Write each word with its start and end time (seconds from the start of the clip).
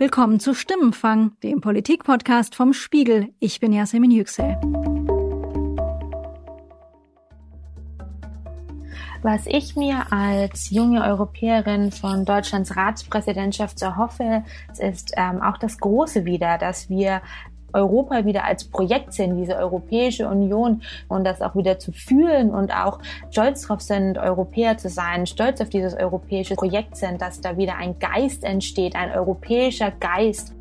Willkommen 0.00 0.38
zu 0.38 0.54
Stimmenfang, 0.54 1.32
dem 1.42 1.60
Politikpodcast 1.60 2.54
vom 2.54 2.72
Spiegel. 2.72 3.30
Ich 3.40 3.58
bin 3.58 3.72
Yasemin 3.72 4.12
Yüksel. 4.12 4.56
Was 9.22 9.46
ich 9.46 9.74
mir 9.74 10.12
als 10.12 10.70
junge 10.70 11.02
Europäerin 11.02 11.90
von 11.90 12.24
Deutschlands 12.24 12.76
Ratspräsidentschaft 12.76 13.82
erhoffe, 13.82 14.44
ist 14.78 15.14
ähm, 15.16 15.42
auch 15.42 15.58
das 15.58 15.78
Große 15.78 16.24
wieder, 16.24 16.58
dass 16.58 16.88
wir 16.88 17.20
Europa 17.72 18.24
wieder 18.24 18.44
als 18.44 18.64
Projekt 18.64 19.12
sehen, 19.12 19.36
diese 19.36 19.56
Europäische 19.56 20.28
Union 20.28 20.82
und 21.08 21.24
das 21.24 21.42
auch 21.42 21.54
wieder 21.54 21.78
zu 21.78 21.92
fühlen 21.92 22.50
und 22.50 22.72
auch 22.72 22.98
stolz 23.30 23.62
drauf 23.62 23.80
sind, 23.80 24.18
Europäer 24.18 24.78
zu 24.78 24.88
sein, 24.88 25.26
stolz 25.26 25.60
auf 25.60 25.68
dieses 25.68 25.94
europäische 25.94 26.54
Projekt 26.54 26.96
sind, 26.96 27.20
dass 27.20 27.40
da 27.40 27.56
wieder 27.56 27.76
ein 27.76 27.98
Geist 27.98 28.44
entsteht, 28.44 28.96
ein 28.96 29.12
europäischer 29.12 29.90
Geist. 29.90 30.54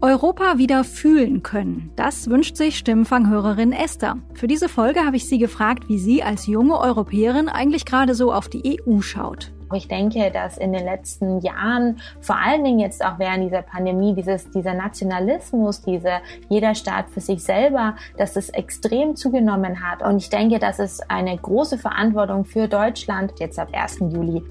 Europa 0.00 0.58
wieder 0.58 0.82
fühlen 0.82 1.44
können. 1.44 1.92
Das 1.94 2.28
wünscht 2.28 2.56
sich 2.56 2.76
Stimmfanghörerin 2.76 3.70
Esther. 3.70 4.16
Für 4.34 4.48
diese 4.48 4.68
Folge 4.68 5.06
habe 5.06 5.16
ich 5.16 5.28
sie 5.28 5.38
gefragt, 5.38 5.88
wie 5.88 5.98
sie 5.98 6.24
als 6.24 6.48
junge 6.48 6.80
Europäerin 6.80 7.48
eigentlich 7.48 7.84
gerade 7.84 8.16
so 8.16 8.32
auf 8.32 8.48
die 8.48 8.80
EU 8.84 9.00
schaut. 9.00 9.52
Ich 9.74 9.88
denke, 9.88 10.30
dass 10.30 10.58
in 10.58 10.72
den 10.72 10.84
letzten 10.84 11.40
Jahren, 11.40 11.98
vor 12.20 12.36
allen 12.36 12.64
Dingen 12.64 12.78
jetzt 12.78 13.04
auch 13.04 13.18
während 13.18 13.44
dieser 13.44 13.62
Pandemie, 13.62 14.14
dieses, 14.14 14.50
dieser 14.50 14.74
Nationalismus, 14.74 15.82
diese 15.82 16.20
jeder 16.48 16.74
Staat 16.74 17.10
für 17.10 17.20
sich 17.20 17.42
selber, 17.42 17.96
dass 18.16 18.36
es 18.36 18.48
extrem 18.50 19.16
zugenommen 19.16 19.80
hat. 19.80 20.02
Und 20.02 20.18
ich 20.18 20.30
denke, 20.30 20.58
das 20.58 20.78
ist 20.78 21.10
eine 21.10 21.36
große 21.36 21.78
Verantwortung 21.78 22.44
für 22.44 22.68
Deutschland 22.68 23.32
jetzt 23.38 23.58
ab 23.58 23.68
1. 23.72 24.00
Juli. 24.12 24.42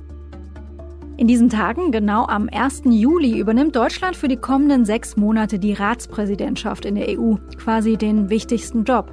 In 1.21 1.27
diesen 1.27 1.49
Tagen, 1.49 1.91
genau 1.91 2.25
am 2.25 2.49
1. 2.51 2.83
Juli, 2.85 3.37
übernimmt 3.37 3.75
Deutschland 3.75 4.15
für 4.15 4.27
die 4.27 4.37
kommenden 4.37 4.85
sechs 4.85 5.17
Monate 5.17 5.59
die 5.59 5.73
Ratspräsidentschaft 5.73 6.83
in 6.83 6.95
der 6.95 7.09
EU, 7.09 7.35
quasi 7.57 7.95
den 7.95 8.31
wichtigsten 8.31 8.85
Job. 8.85 9.11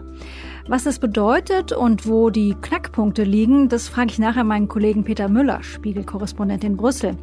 Was 0.70 0.84
das 0.84 0.98
bedeutet 0.98 1.72
und 1.72 2.06
wo 2.06 2.28
die 2.28 2.54
Knackpunkte 2.60 3.22
liegen, 3.22 3.70
das 3.70 3.88
frage 3.88 4.10
ich 4.10 4.18
nachher 4.18 4.44
meinen 4.44 4.68
Kollegen 4.68 5.02
Peter 5.02 5.26
Müller, 5.30 5.62
Spiegelkorrespondent 5.62 6.62
in 6.62 6.76
Brüssel. 6.76 7.16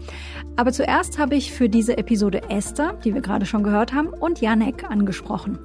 Aber 0.55 0.71
zuerst 0.71 1.19
habe 1.19 1.35
ich 1.35 1.51
für 1.51 1.69
diese 1.69 1.95
Episode 1.99 2.49
Esther, 2.49 2.93
die 3.03 3.13
wir 3.13 3.21
gerade 3.21 3.45
schon 3.45 3.61
gehört 3.61 3.93
haben, 3.93 4.07
und 4.07 4.41
Janek 4.41 4.89
angesprochen. 4.89 5.59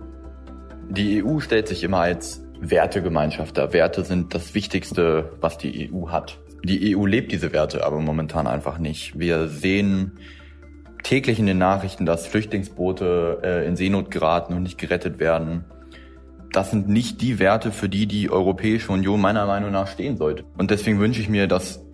Die 0.90 1.24
EU 1.24 1.40
stellt 1.40 1.68
sich 1.68 1.82
immer 1.82 2.00
als 2.00 2.44
Wertegemeinschaft 2.60 3.56
dar. 3.56 3.72
Werte 3.72 4.04
sind 4.04 4.34
das 4.34 4.54
Wichtigste, 4.54 5.32
was 5.40 5.56
die 5.56 5.90
EU 5.90 6.10
hat. 6.10 6.38
Die 6.62 6.94
EU 6.94 7.06
lebt 7.06 7.32
diese 7.32 7.50
Werte 7.54 7.86
aber 7.86 7.98
momentan 8.00 8.46
einfach 8.46 8.76
nicht. 8.76 9.18
Wir 9.18 9.48
sehen 9.48 10.18
täglich 11.02 11.38
in 11.38 11.46
den 11.46 11.56
Nachrichten, 11.56 12.04
dass 12.04 12.26
Flüchtlingsboote 12.26 13.40
äh, 13.42 13.66
in 13.66 13.76
Seenot 13.76 14.10
geraten 14.10 14.52
und 14.52 14.64
nicht 14.64 14.76
gerettet 14.76 15.18
werden 15.18 15.64
das 16.52 16.70
sind 16.70 16.88
nicht 16.88 17.20
die 17.20 17.38
Werte, 17.38 17.72
für 17.72 17.88
die 17.88 18.06
die 18.06 18.30
Europäische 18.30 18.92
Union 18.92 19.20
meiner 19.20 19.46
Meinung 19.46 19.70
nach 19.70 19.86
stehen 19.86 20.16
sollte. 20.16 20.44
Und 20.58 20.70
deswegen 20.70 20.98
wünsche 20.98 21.20
ich 21.20 21.28
mir, 21.28 21.46
dass 21.46 21.84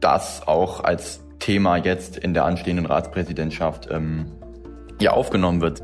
das 0.00 0.46
auch 0.46 0.84
als 0.84 1.24
Thema 1.38 1.76
jetzt 1.76 2.16
in 2.16 2.34
der 2.34 2.44
anstehenden 2.44 2.86
Ratspräsidentschaft 2.86 3.88
ähm, 3.90 4.32
ja 5.00 5.12
aufgenommen 5.12 5.60
wird. 5.60 5.82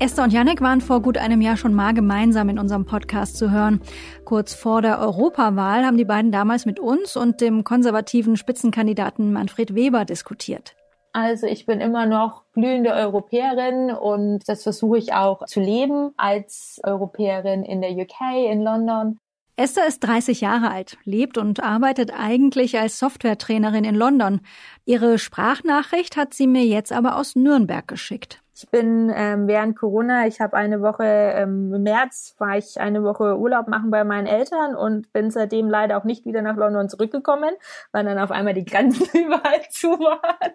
Esther 0.00 0.24
und 0.24 0.32
Yannick 0.32 0.62
waren 0.62 0.80
vor 0.80 1.02
gut 1.02 1.18
einem 1.18 1.42
Jahr 1.42 1.58
schon 1.58 1.74
mal 1.74 1.92
gemeinsam 1.92 2.48
in 2.48 2.58
unserem 2.58 2.86
Podcast 2.86 3.36
zu 3.36 3.50
hören. 3.50 3.80
Kurz 4.24 4.54
vor 4.54 4.80
der 4.80 4.98
Europawahl 4.98 5.84
haben 5.84 5.98
die 5.98 6.06
beiden 6.06 6.32
damals 6.32 6.64
mit 6.64 6.80
uns 6.80 7.16
und 7.16 7.42
dem 7.42 7.64
konservativen 7.64 8.36
Spitzenkandidaten 8.36 9.30
Manfred 9.30 9.74
Weber 9.74 10.06
diskutiert. 10.06 10.74
Also 11.12 11.46
ich 11.46 11.66
bin 11.66 11.80
immer 11.80 12.06
noch 12.06 12.44
glühende 12.52 12.92
Europäerin 12.92 13.90
und 13.90 14.48
das 14.48 14.62
versuche 14.62 14.98
ich 14.98 15.12
auch 15.12 15.44
zu 15.46 15.60
leben 15.60 16.12
als 16.16 16.80
Europäerin 16.84 17.64
in 17.64 17.80
der 17.80 17.90
UK, 17.90 18.50
in 18.50 18.62
London. 18.62 19.18
Esther 19.56 19.86
ist 19.86 20.00
30 20.00 20.40
Jahre 20.40 20.70
alt, 20.70 20.96
lebt 21.04 21.36
und 21.36 21.62
arbeitet 21.62 22.12
eigentlich 22.18 22.78
als 22.78 22.98
Softwaretrainerin 22.98 23.84
in 23.84 23.94
London. 23.94 24.40
Ihre 24.86 25.18
Sprachnachricht 25.18 26.16
hat 26.16 26.32
sie 26.32 26.46
mir 26.46 26.64
jetzt 26.64 26.92
aber 26.92 27.16
aus 27.16 27.36
Nürnberg 27.36 27.86
geschickt. 27.86 28.42
Ich 28.62 28.68
bin 28.68 29.10
ähm, 29.14 29.48
während 29.48 29.74
Corona, 29.74 30.26
ich 30.26 30.38
habe 30.42 30.54
eine 30.54 30.82
Woche 30.82 31.04
ähm, 31.04 31.72
im 31.72 31.82
März, 31.82 32.34
war 32.36 32.58
ich 32.58 32.78
eine 32.78 33.02
Woche 33.02 33.38
Urlaub 33.38 33.68
machen 33.68 33.90
bei 33.90 34.04
meinen 34.04 34.26
Eltern 34.26 34.76
und 34.76 35.10
bin 35.14 35.30
seitdem 35.30 35.70
leider 35.70 35.96
auch 35.96 36.04
nicht 36.04 36.26
wieder 36.26 36.42
nach 36.42 36.56
London 36.56 36.90
zurückgekommen, 36.90 37.54
weil 37.90 38.04
dann 38.04 38.18
auf 38.18 38.30
einmal 38.30 38.52
die 38.52 38.66
Grenzen 38.66 39.06
überall 39.18 39.62
zu 39.70 39.88
waren. 39.92 40.52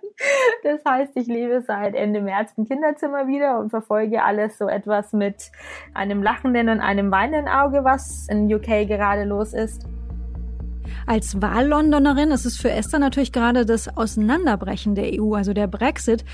Das 0.61 0.85
heißt, 0.87 1.13
ich 1.17 1.25
lebe 1.25 1.63
seit 1.63 1.95
Ende 1.95 2.21
März 2.21 2.51
im 2.57 2.65
Kinderzimmer 2.67 3.25
wieder 3.25 3.57
und 3.57 3.71
verfolge 3.71 4.21
alles 4.21 4.59
so 4.59 4.67
etwas 4.67 5.11
mit 5.11 5.51
einem 5.95 6.21
lachenden 6.21 6.69
und 6.69 6.81
einem 6.81 7.09
weinenden 7.09 7.51
Auge, 7.51 7.83
was 7.85 8.27
in 8.29 8.53
UK 8.53 8.87
gerade 8.87 9.23
los 9.23 9.53
ist. 9.53 9.87
Als 11.05 11.41
Wahllondonerin 11.41 12.31
ist 12.31 12.45
es 12.45 12.57
für 12.57 12.71
Esther 12.71 12.99
natürlich 12.99 13.31
gerade 13.31 13.65
das 13.65 13.95
Auseinanderbrechen 13.97 14.95
der 14.95 15.19
EU, 15.19 15.33
also 15.33 15.53
der 15.53 15.67
Brexit. 15.67 16.25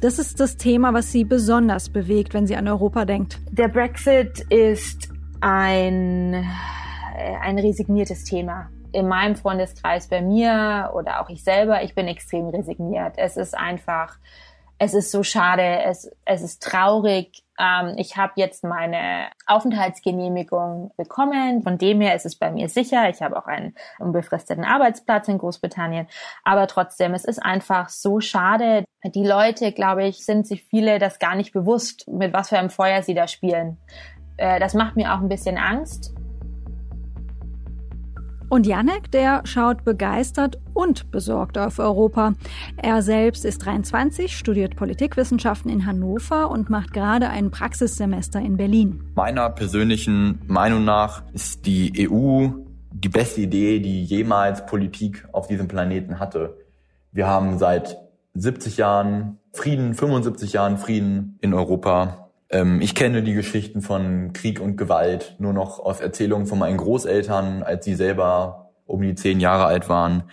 Das 0.00 0.18
ist 0.18 0.40
das 0.40 0.56
Thema, 0.56 0.94
was 0.94 1.12
sie 1.12 1.24
besonders 1.24 1.88
bewegt, 1.90 2.34
wenn 2.34 2.46
sie 2.46 2.56
an 2.56 2.68
Europa 2.68 3.04
denkt. 3.04 3.38
Der 3.50 3.68
Brexit 3.68 4.40
ist 4.50 5.08
ein, 5.40 6.44
ein 7.42 7.58
resigniertes 7.58 8.24
Thema 8.24 8.68
in 8.92 9.08
meinem 9.08 9.36
Freundeskreis 9.36 10.08
bei 10.08 10.20
mir 10.20 10.90
oder 10.94 11.20
auch 11.20 11.28
ich 11.28 11.44
selber, 11.44 11.82
ich 11.82 11.94
bin 11.94 12.08
extrem 12.08 12.48
resigniert. 12.48 13.14
Es 13.16 13.36
ist 13.36 13.56
einfach, 13.56 14.18
es 14.78 14.94
ist 14.94 15.10
so 15.10 15.22
schade, 15.22 15.82
es, 15.84 16.10
es 16.24 16.42
ist 16.42 16.62
traurig. 16.62 17.44
Ähm, 17.60 17.94
ich 17.98 18.16
habe 18.16 18.32
jetzt 18.36 18.64
meine 18.64 19.28
Aufenthaltsgenehmigung 19.46 20.92
bekommen. 20.96 21.62
Von 21.62 21.76
dem 21.76 22.00
her 22.00 22.14
ist 22.14 22.24
es 22.24 22.36
bei 22.36 22.50
mir 22.50 22.68
sicher. 22.68 23.08
Ich 23.10 23.20
habe 23.20 23.36
auch 23.36 23.46
einen 23.46 23.74
unbefristeten 23.98 24.64
Arbeitsplatz 24.64 25.28
in 25.28 25.38
Großbritannien. 25.38 26.06
Aber 26.42 26.66
trotzdem, 26.66 27.12
es 27.12 27.24
ist 27.24 27.42
einfach 27.42 27.90
so 27.90 28.20
schade. 28.20 28.84
Die 29.04 29.26
Leute, 29.26 29.72
glaube 29.72 30.04
ich, 30.06 30.24
sind 30.24 30.46
sich 30.46 30.64
viele 30.64 30.98
das 30.98 31.18
gar 31.18 31.34
nicht 31.34 31.52
bewusst, 31.52 32.08
mit 32.08 32.32
was 32.32 32.48
für 32.48 32.58
einem 32.58 32.70
Feuer 32.70 33.02
sie 33.02 33.14
da 33.14 33.28
spielen. 33.28 33.78
Äh, 34.38 34.58
das 34.58 34.74
macht 34.74 34.96
mir 34.96 35.12
auch 35.12 35.20
ein 35.20 35.28
bisschen 35.28 35.58
Angst. 35.58 36.14
Und 38.50 38.66
Janek, 38.66 39.12
der 39.12 39.42
schaut 39.44 39.84
begeistert 39.84 40.58
und 40.74 41.12
besorgt 41.12 41.56
auf 41.56 41.78
Europa. 41.78 42.34
Er 42.76 43.00
selbst 43.00 43.44
ist 43.44 43.64
23, 43.64 44.36
studiert 44.36 44.74
Politikwissenschaften 44.74 45.70
in 45.70 45.86
Hannover 45.86 46.50
und 46.50 46.68
macht 46.68 46.92
gerade 46.92 47.28
ein 47.28 47.52
Praxissemester 47.52 48.40
in 48.40 48.56
Berlin. 48.56 49.04
Meiner 49.14 49.50
persönlichen 49.50 50.40
Meinung 50.48 50.84
nach 50.84 51.22
ist 51.32 51.64
die 51.64 52.08
EU 52.10 52.48
die 52.92 53.08
beste 53.08 53.42
Idee, 53.42 53.78
die 53.78 54.02
jemals 54.02 54.66
Politik 54.66 55.28
auf 55.30 55.46
diesem 55.46 55.68
Planeten 55.68 56.18
hatte. 56.18 56.58
Wir 57.12 57.28
haben 57.28 57.56
seit 57.56 57.98
70 58.34 58.78
Jahren 58.78 59.38
Frieden, 59.52 59.94
75 59.94 60.54
Jahren 60.54 60.76
Frieden 60.76 61.38
in 61.40 61.54
Europa. 61.54 62.29
Ähm, 62.50 62.80
ich 62.80 62.94
kenne 62.94 63.22
die 63.22 63.34
Geschichten 63.34 63.82
von 63.82 64.32
Krieg 64.32 64.60
und 64.60 64.76
Gewalt 64.76 65.36
nur 65.38 65.52
noch 65.52 65.78
aus 65.78 66.00
Erzählungen 66.00 66.46
von 66.46 66.58
meinen 66.58 66.76
Großeltern, 66.76 67.62
als 67.62 67.84
sie 67.84 67.94
selber 67.94 68.70
um 68.86 69.02
die 69.02 69.14
zehn 69.14 69.40
Jahre 69.40 69.64
alt 69.64 69.88
waren. 69.88 70.24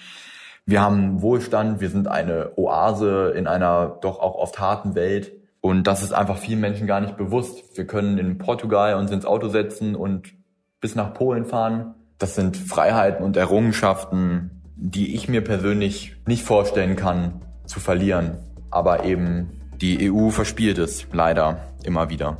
Wir 0.65 0.81
haben 0.81 1.21
Wohlstand, 1.21 1.79
wir 1.79 1.89
sind 1.89 2.07
eine 2.07 2.57
Oase 2.57 3.33
in 3.37 3.47
einer 3.47 3.99
doch 4.01 4.19
auch 4.19 4.35
oft 4.35 4.59
harten 4.59 4.95
Welt. 4.95 5.31
Und 5.61 5.87
das 5.87 6.03
ist 6.03 6.13
einfach 6.13 6.37
vielen 6.37 6.59
Menschen 6.59 6.87
gar 6.87 6.99
nicht 6.99 7.17
bewusst. 7.17 7.77
Wir 7.77 7.87
können 7.87 8.17
in 8.17 8.37
Portugal 8.37 8.95
uns 8.95 9.11
ins 9.11 9.25
Auto 9.25 9.47
setzen 9.49 9.95
und 9.95 10.33
bis 10.81 10.95
nach 10.95 11.13
Polen 11.13 11.45
fahren. 11.45 11.95
Das 12.17 12.35
sind 12.35 12.57
Freiheiten 12.57 13.23
und 13.23 13.37
Errungenschaften, 13.37 14.61
die 14.75 15.15
ich 15.15 15.29
mir 15.29 15.43
persönlich 15.43 16.17
nicht 16.25 16.43
vorstellen 16.43 16.95
kann 16.95 17.41
zu 17.65 17.79
verlieren. 17.79 18.37
Aber 18.69 19.05
eben 19.05 19.49
die 19.81 20.11
EU 20.11 20.29
verspielt 20.29 20.77
es 20.77 21.07
leider 21.11 21.73
immer 21.83 22.09
wieder. 22.09 22.37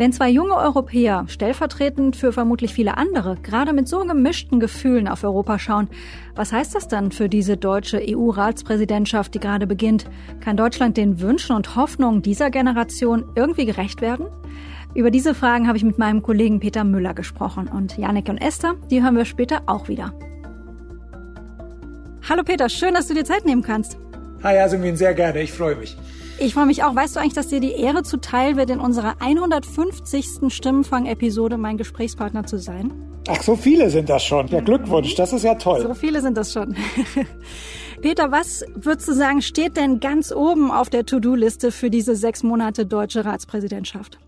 Wenn 0.00 0.14
zwei 0.14 0.30
junge 0.30 0.54
Europäer, 0.54 1.26
stellvertretend 1.28 2.16
für 2.16 2.32
vermutlich 2.32 2.72
viele 2.72 2.96
andere, 2.96 3.36
gerade 3.42 3.74
mit 3.74 3.86
so 3.86 3.98
gemischten 3.98 4.58
Gefühlen 4.58 5.06
auf 5.08 5.24
Europa 5.24 5.58
schauen, 5.58 5.90
was 6.34 6.54
heißt 6.54 6.74
das 6.74 6.88
dann 6.88 7.12
für 7.12 7.28
diese 7.28 7.58
deutsche 7.58 8.00
EU-Ratspräsidentschaft, 8.00 9.34
die 9.34 9.40
gerade 9.40 9.66
beginnt? 9.66 10.06
Kann 10.40 10.56
Deutschland 10.56 10.96
den 10.96 11.20
Wünschen 11.20 11.54
und 11.54 11.76
Hoffnungen 11.76 12.22
dieser 12.22 12.50
Generation 12.50 13.26
irgendwie 13.34 13.66
gerecht 13.66 14.00
werden? 14.00 14.24
Über 14.94 15.10
diese 15.10 15.34
Fragen 15.34 15.68
habe 15.68 15.76
ich 15.76 15.84
mit 15.84 15.98
meinem 15.98 16.22
Kollegen 16.22 16.60
Peter 16.60 16.82
Müller 16.82 17.12
gesprochen 17.12 17.68
und 17.68 17.98
Janik 17.98 18.30
und 18.30 18.38
Esther, 18.38 18.76
die 18.90 19.02
hören 19.02 19.16
wir 19.16 19.26
später 19.26 19.64
auch 19.66 19.88
wieder. 19.88 20.14
Hallo 22.26 22.42
Peter, 22.42 22.70
schön, 22.70 22.94
dass 22.94 23.06
du 23.06 23.12
dir 23.12 23.26
Zeit 23.26 23.44
nehmen 23.44 23.62
kannst. 23.62 23.98
Hi 24.42 24.54
Yasemin, 24.54 24.96
sehr 24.96 25.12
gerne, 25.12 25.42
ich 25.42 25.52
freue 25.52 25.76
mich. 25.76 25.96
Ich 26.38 26.54
freue 26.54 26.64
mich 26.64 26.82
auch. 26.82 26.96
Weißt 26.96 27.14
du 27.14 27.20
eigentlich, 27.20 27.34
dass 27.34 27.48
dir 27.48 27.60
die 27.60 27.72
Ehre 27.72 28.02
zuteil 28.02 28.56
wird, 28.56 28.70
in 28.70 28.80
unserer 28.80 29.16
150. 29.20 30.48
Stimmenfang-Episode 30.48 31.58
mein 31.58 31.76
Gesprächspartner 31.76 32.46
zu 32.46 32.58
sein? 32.58 32.90
Ach, 33.28 33.42
so 33.42 33.54
viele 33.54 33.90
sind 33.90 34.08
das 34.08 34.24
schon. 34.24 34.48
Ja, 34.48 34.60
Glückwunsch, 34.60 35.14
das 35.14 35.34
ist 35.34 35.44
ja 35.44 35.56
toll. 35.56 35.82
So 35.82 35.92
viele 35.92 36.22
sind 36.22 36.38
das 36.38 36.54
schon. 36.54 36.74
Peter, 38.00 38.32
was 38.32 38.64
würdest 38.74 39.08
du 39.08 39.12
sagen, 39.12 39.42
steht 39.42 39.76
denn 39.76 40.00
ganz 40.00 40.32
oben 40.32 40.70
auf 40.70 40.88
der 40.88 41.04
To-Do-Liste 41.04 41.70
für 41.70 41.90
diese 41.90 42.16
sechs 42.16 42.42
Monate 42.42 42.86
deutsche 42.86 43.26
Ratspräsidentschaft? 43.26 44.18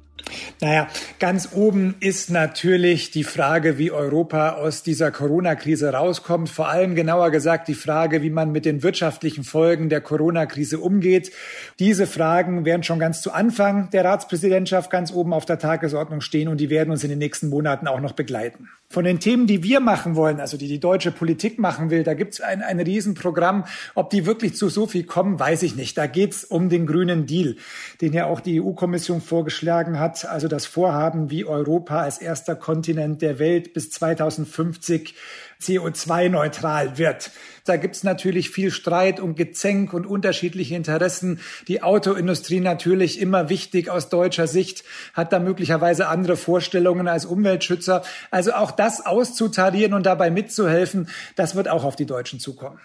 Naja, 0.60 0.88
ganz 1.18 1.50
oben 1.52 1.96
ist 2.00 2.30
natürlich 2.30 3.10
die 3.10 3.24
Frage, 3.24 3.78
wie 3.78 3.90
Europa 3.90 4.50
aus 4.50 4.82
dieser 4.82 5.10
Corona-Krise 5.10 5.92
rauskommt. 5.92 6.48
Vor 6.48 6.68
allem 6.68 6.94
genauer 6.94 7.30
gesagt 7.30 7.68
die 7.68 7.74
Frage, 7.74 8.22
wie 8.22 8.30
man 8.30 8.52
mit 8.52 8.64
den 8.64 8.82
wirtschaftlichen 8.82 9.44
Folgen 9.44 9.88
der 9.88 10.00
Corona-Krise 10.00 10.78
umgeht. 10.78 11.32
Diese 11.78 12.06
Fragen 12.06 12.64
werden 12.64 12.82
schon 12.82 12.98
ganz 12.98 13.22
zu 13.22 13.32
Anfang 13.32 13.90
der 13.90 14.04
Ratspräsidentschaft 14.04 14.90
ganz 14.90 15.12
oben 15.12 15.32
auf 15.32 15.44
der 15.44 15.58
Tagesordnung 15.58 16.20
stehen 16.20 16.48
und 16.48 16.58
die 16.58 16.70
werden 16.70 16.90
uns 16.90 17.02
in 17.02 17.10
den 17.10 17.18
nächsten 17.18 17.48
Monaten 17.48 17.88
auch 17.88 18.00
noch 18.00 18.12
begleiten. 18.12 18.68
Von 18.92 19.04
den 19.04 19.20
Themen, 19.20 19.46
die 19.46 19.62
wir 19.62 19.80
machen 19.80 20.16
wollen, 20.16 20.38
also 20.38 20.58
die 20.58 20.68
die 20.68 20.78
deutsche 20.78 21.12
Politik 21.12 21.58
machen 21.58 21.88
will, 21.88 22.02
da 22.02 22.12
gibt 22.12 22.34
es 22.34 22.42
ein, 22.42 22.60
ein 22.60 22.78
Riesenprogramm. 22.78 23.64
Ob 23.94 24.10
die 24.10 24.26
wirklich 24.26 24.54
zu 24.54 24.68
so 24.68 24.86
viel 24.86 25.04
kommen, 25.04 25.40
weiß 25.40 25.62
ich 25.62 25.76
nicht. 25.76 25.96
Da 25.96 26.06
geht 26.06 26.32
es 26.32 26.44
um 26.44 26.68
den 26.68 26.86
grünen 26.86 27.24
Deal, 27.24 27.56
den 28.02 28.12
ja 28.12 28.26
auch 28.26 28.40
die 28.40 28.60
EU-Kommission 28.60 29.22
vorgeschlagen 29.22 29.98
hat. 29.98 30.26
Also 30.26 30.46
das 30.46 30.66
Vorhaben, 30.66 31.30
wie 31.30 31.46
Europa 31.46 32.02
als 32.02 32.18
erster 32.18 32.54
Kontinent 32.54 33.22
der 33.22 33.38
Welt 33.38 33.72
bis 33.72 33.90
2050 33.92 35.14
CO2-neutral 35.62 36.98
wird. 36.98 37.30
Da 37.64 37.76
gibt's 37.76 38.02
natürlich 38.02 38.50
viel 38.50 38.70
Streit 38.70 39.20
und 39.20 39.36
Gezänk 39.36 39.92
und 39.92 40.06
unterschiedliche 40.06 40.74
Interessen. 40.74 41.40
Die 41.68 41.82
Autoindustrie 41.82 42.60
natürlich 42.60 43.20
immer 43.20 43.48
wichtig 43.48 43.88
aus 43.88 44.08
deutscher 44.08 44.46
Sicht, 44.46 44.84
hat 45.14 45.32
da 45.32 45.38
möglicherweise 45.38 46.08
andere 46.08 46.36
Vorstellungen 46.36 47.06
als 47.06 47.24
Umweltschützer. 47.24 48.02
Also 48.30 48.52
auch 48.52 48.72
das 48.72 49.06
auszutarieren 49.06 49.94
und 49.94 50.06
dabei 50.06 50.30
mitzuhelfen, 50.30 51.08
das 51.36 51.54
wird 51.54 51.68
auch 51.68 51.84
auf 51.84 51.96
die 51.96 52.06
Deutschen 52.06 52.40
zukommen. 52.40 52.80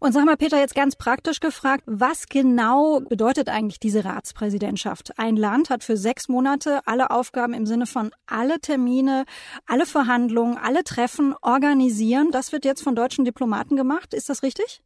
Und 0.00 0.12
sag 0.12 0.24
mal, 0.24 0.36
Peter, 0.36 0.58
jetzt 0.58 0.74
ganz 0.74 0.94
praktisch 0.94 1.40
gefragt, 1.40 1.82
was 1.86 2.28
genau 2.28 3.00
bedeutet 3.00 3.48
eigentlich 3.48 3.80
diese 3.80 4.04
Ratspräsidentschaft? 4.04 5.18
Ein 5.18 5.36
Land 5.36 5.70
hat 5.70 5.82
für 5.82 5.96
sechs 5.96 6.28
Monate 6.28 6.80
alle 6.86 7.10
Aufgaben 7.10 7.52
im 7.52 7.66
Sinne 7.66 7.86
von 7.86 8.10
alle 8.26 8.60
Termine, 8.60 9.24
alle 9.66 9.86
Verhandlungen, 9.86 10.56
alle 10.56 10.84
Treffen 10.84 11.34
organisieren. 11.42 12.30
Das 12.30 12.52
wird 12.52 12.64
jetzt 12.64 12.82
von 12.82 12.94
deutschen 12.94 13.24
Diplomaten 13.24 13.74
gemacht. 13.74 14.14
Ist 14.14 14.28
das 14.28 14.42
richtig? 14.42 14.82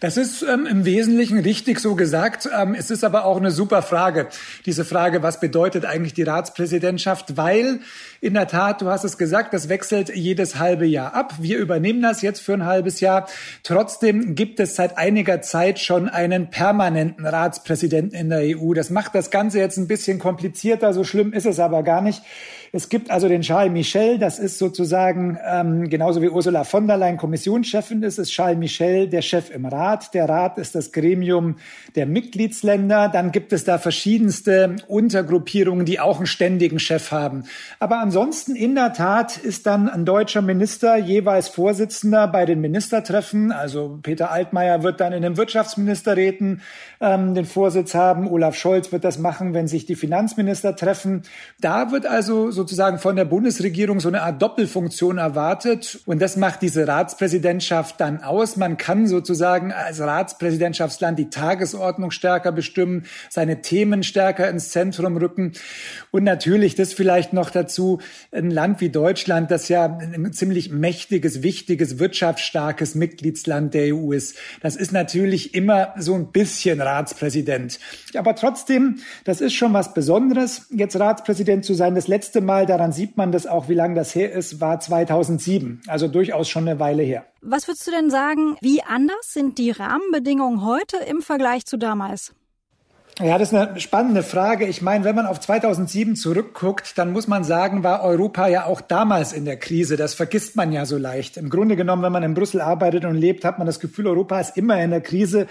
Das 0.00 0.16
ist 0.16 0.42
ähm, 0.42 0.66
im 0.66 0.84
Wesentlichen 0.84 1.38
richtig 1.38 1.80
so 1.80 1.94
gesagt. 1.94 2.48
Ähm, 2.56 2.74
es 2.74 2.90
ist 2.90 3.04
aber 3.04 3.24
auch 3.24 3.36
eine 3.36 3.50
super 3.50 3.82
Frage. 3.82 4.28
Diese 4.66 4.84
Frage, 4.84 5.22
was 5.22 5.40
bedeutet 5.40 5.84
eigentlich 5.84 6.14
die 6.14 6.22
Ratspräsidentschaft? 6.22 7.36
Weil 7.36 7.80
in 8.20 8.34
der 8.34 8.48
Tat, 8.48 8.82
du 8.82 8.88
hast 8.88 9.04
es 9.04 9.18
gesagt, 9.18 9.54
das 9.54 9.68
wechselt 9.68 10.14
jedes 10.14 10.58
halbe 10.58 10.86
Jahr 10.86 11.14
ab. 11.14 11.34
Wir 11.40 11.58
übernehmen 11.58 12.02
das 12.02 12.22
jetzt 12.22 12.40
für 12.40 12.54
ein 12.54 12.64
halbes 12.64 13.00
Jahr. 13.00 13.26
Trotzdem 13.62 14.34
gibt 14.34 14.60
es 14.60 14.76
seit 14.76 14.98
einiger 14.98 15.42
Zeit 15.42 15.78
schon 15.78 16.08
einen 16.08 16.50
permanenten 16.50 17.26
Ratspräsidenten 17.26 18.16
in 18.16 18.30
der 18.30 18.58
EU. 18.58 18.74
Das 18.74 18.90
macht 18.90 19.14
das 19.14 19.30
Ganze 19.30 19.58
jetzt 19.58 19.76
ein 19.76 19.88
bisschen 19.88 20.18
komplizierter. 20.18 20.92
So 20.92 21.04
schlimm 21.04 21.32
ist 21.32 21.46
es 21.46 21.58
aber 21.58 21.82
gar 21.82 22.00
nicht. 22.00 22.22
Es 22.72 22.88
gibt 22.88 23.10
also 23.10 23.26
den 23.26 23.40
Charles 23.40 23.72
Michel, 23.72 24.18
das 24.18 24.38
ist 24.38 24.58
sozusagen 24.58 25.36
ähm, 25.44 25.88
genauso 25.88 26.22
wie 26.22 26.28
Ursula 26.28 26.62
von 26.62 26.86
der 26.86 26.98
Leyen 26.98 27.16
Kommissionschefin 27.16 28.04
ist, 28.04 28.18
ist 28.18 28.30
Charles 28.30 28.58
Michel 28.58 29.08
der 29.08 29.22
Chef 29.22 29.50
im 29.50 29.66
Rat. 29.66 30.14
Der 30.14 30.28
Rat 30.28 30.56
ist 30.56 30.76
das 30.76 30.92
Gremium 30.92 31.56
der 31.96 32.06
Mitgliedsländer. 32.06 33.08
Dann 33.08 33.32
gibt 33.32 33.52
es 33.52 33.64
da 33.64 33.78
verschiedenste 33.78 34.76
Untergruppierungen, 34.86 35.84
die 35.84 35.98
auch 35.98 36.18
einen 36.18 36.26
ständigen 36.26 36.78
Chef 36.78 37.10
haben. 37.10 37.42
Aber 37.80 37.98
ansonsten 37.98 38.54
in 38.54 38.76
der 38.76 38.92
Tat 38.92 39.36
ist 39.36 39.66
dann 39.66 39.88
ein 39.88 40.04
deutscher 40.04 40.42
Minister 40.42 40.96
jeweils 40.96 41.48
Vorsitzender 41.48 42.28
bei 42.28 42.46
den 42.46 42.60
Ministertreffen. 42.60 43.50
Also 43.50 43.98
Peter 44.00 44.30
Altmaier 44.30 44.84
wird 44.84 45.00
dann 45.00 45.12
in 45.12 45.22
den 45.22 45.36
Wirtschaftsministerräten 45.36 46.62
ähm, 47.00 47.34
den 47.34 47.46
Vorsitz 47.46 47.96
haben. 47.96 48.28
Olaf 48.28 48.54
Scholz 48.54 48.92
wird 48.92 49.02
das 49.02 49.18
machen, 49.18 49.54
wenn 49.54 49.66
sich 49.66 49.86
die 49.86 49.96
Finanzminister 49.96 50.76
treffen. 50.76 51.22
Da 51.60 51.90
wird 51.90 52.06
also 52.06 52.52
sozusagen 52.60 52.98
von 52.98 53.16
der 53.16 53.24
Bundesregierung 53.24 54.00
so 54.00 54.08
eine 54.08 54.20
Art 54.20 54.42
Doppelfunktion 54.42 55.16
erwartet. 55.16 56.00
Und 56.04 56.20
das 56.20 56.36
macht 56.36 56.60
diese 56.60 56.86
Ratspräsidentschaft 56.86 57.98
dann 57.98 58.22
aus. 58.22 58.58
Man 58.58 58.76
kann 58.76 59.06
sozusagen 59.06 59.72
als 59.72 59.98
Ratspräsidentschaftsland 60.00 61.18
die 61.18 61.30
Tagesordnung 61.30 62.10
stärker 62.10 62.52
bestimmen, 62.52 63.04
seine 63.30 63.62
Themen 63.62 64.02
stärker 64.02 64.50
ins 64.50 64.68
Zentrum 64.68 65.16
rücken. 65.16 65.52
Und 66.10 66.24
natürlich 66.24 66.74
das 66.74 66.92
vielleicht 66.92 67.32
noch 67.32 67.48
dazu, 67.48 68.00
ein 68.30 68.50
Land 68.50 68.82
wie 68.82 68.90
Deutschland, 68.90 69.50
das 69.50 69.68
ja 69.70 69.86
ein 69.86 70.30
ziemlich 70.34 70.70
mächtiges, 70.70 71.42
wichtiges, 71.42 71.98
wirtschaftsstarkes 71.98 72.94
Mitgliedsland 72.94 73.72
der 73.72 73.94
EU 73.94 74.12
ist. 74.12 74.36
Das 74.60 74.76
ist 74.76 74.92
natürlich 74.92 75.54
immer 75.54 75.94
so 75.96 76.14
ein 76.14 76.30
bisschen 76.30 76.82
Ratspräsident. 76.82 77.80
Aber 78.14 78.34
trotzdem, 78.34 78.98
das 79.24 79.40
ist 79.40 79.54
schon 79.54 79.72
was 79.72 79.94
Besonderes, 79.94 80.66
jetzt 80.70 81.00
Ratspräsident 81.00 81.64
zu 81.64 81.72
sein. 81.72 81.94
Das 81.94 82.06
letzte 82.06 82.42
Mal, 82.42 82.49
daran 82.66 82.92
sieht 82.92 83.16
man 83.16 83.32
das 83.32 83.46
auch, 83.46 83.68
wie 83.68 83.74
lange 83.74 83.94
das 83.94 84.14
her 84.14 84.32
ist, 84.32 84.60
war 84.60 84.80
2007. 84.80 85.82
Also 85.86 86.08
durchaus 86.08 86.48
schon 86.48 86.68
eine 86.68 86.78
Weile 86.80 87.02
her. 87.02 87.24
Was 87.40 87.68
würdest 87.68 87.86
du 87.86 87.90
denn 87.90 88.10
sagen, 88.10 88.56
wie 88.60 88.82
anders 88.82 89.32
sind 89.32 89.58
die 89.58 89.70
Rahmenbedingungen 89.70 90.64
heute 90.64 90.96
im 90.98 91.22
Vergleich 91.22 91.64
zu 91.66 91.76
damals? 91.78 92.34
Ja, 93.22 93.36
das 93.36 93.52
ist 93.52 93.54
eine 93.54 93.78
spannende 93.78 94.22
Frage. 94.22 94.66
Ich 94.66 94.80
meine, 94.80 95.04
wenn 95.04 95.14
man 95.14 95.26
auf 95.26 95.40
2007 95.40 96.16
zurückguckt, 96.16 96.96
dann 96.96 97.12
muss 97.12 97.28
man 97.28 97.44
sagen, 97.44 97.82
war 97.82 98.02
Europa 98.02 98.48
ja 98.48 98.64
auch 98.64 98.80
damals 98.80 99.34
in 99.34 99.44
der 99.44 99.58
Krise. 99.58 99.98
Das 99.98 100.14
vergisst 100.14 100.56
man 100.56 100.72
ja 100.72 100.86
so 100.86 100.96
leicht. 100.96 101.36
Im 101.36 101.50
Grunde 101.50 101.76
genommen, 101.76 102.02
wenn 102.02 102.12
man 102.12 102.22
in 102.22 102.32
Brüssel 102.32 102.62
arbeitet 102.62 103.04
und 103.04 103.16
lebt, 103.16 103.44
hat 103.44 103.58
man 103.58 103.66
das 103.66 103.78
Gefühl, 103.78 104.06
Europa 104.06 104.40
ist 104.40 104.56
immer 104.56 104.82
in 104.82 104.88
der 104.88 105.02
Krise. 105.02 105.48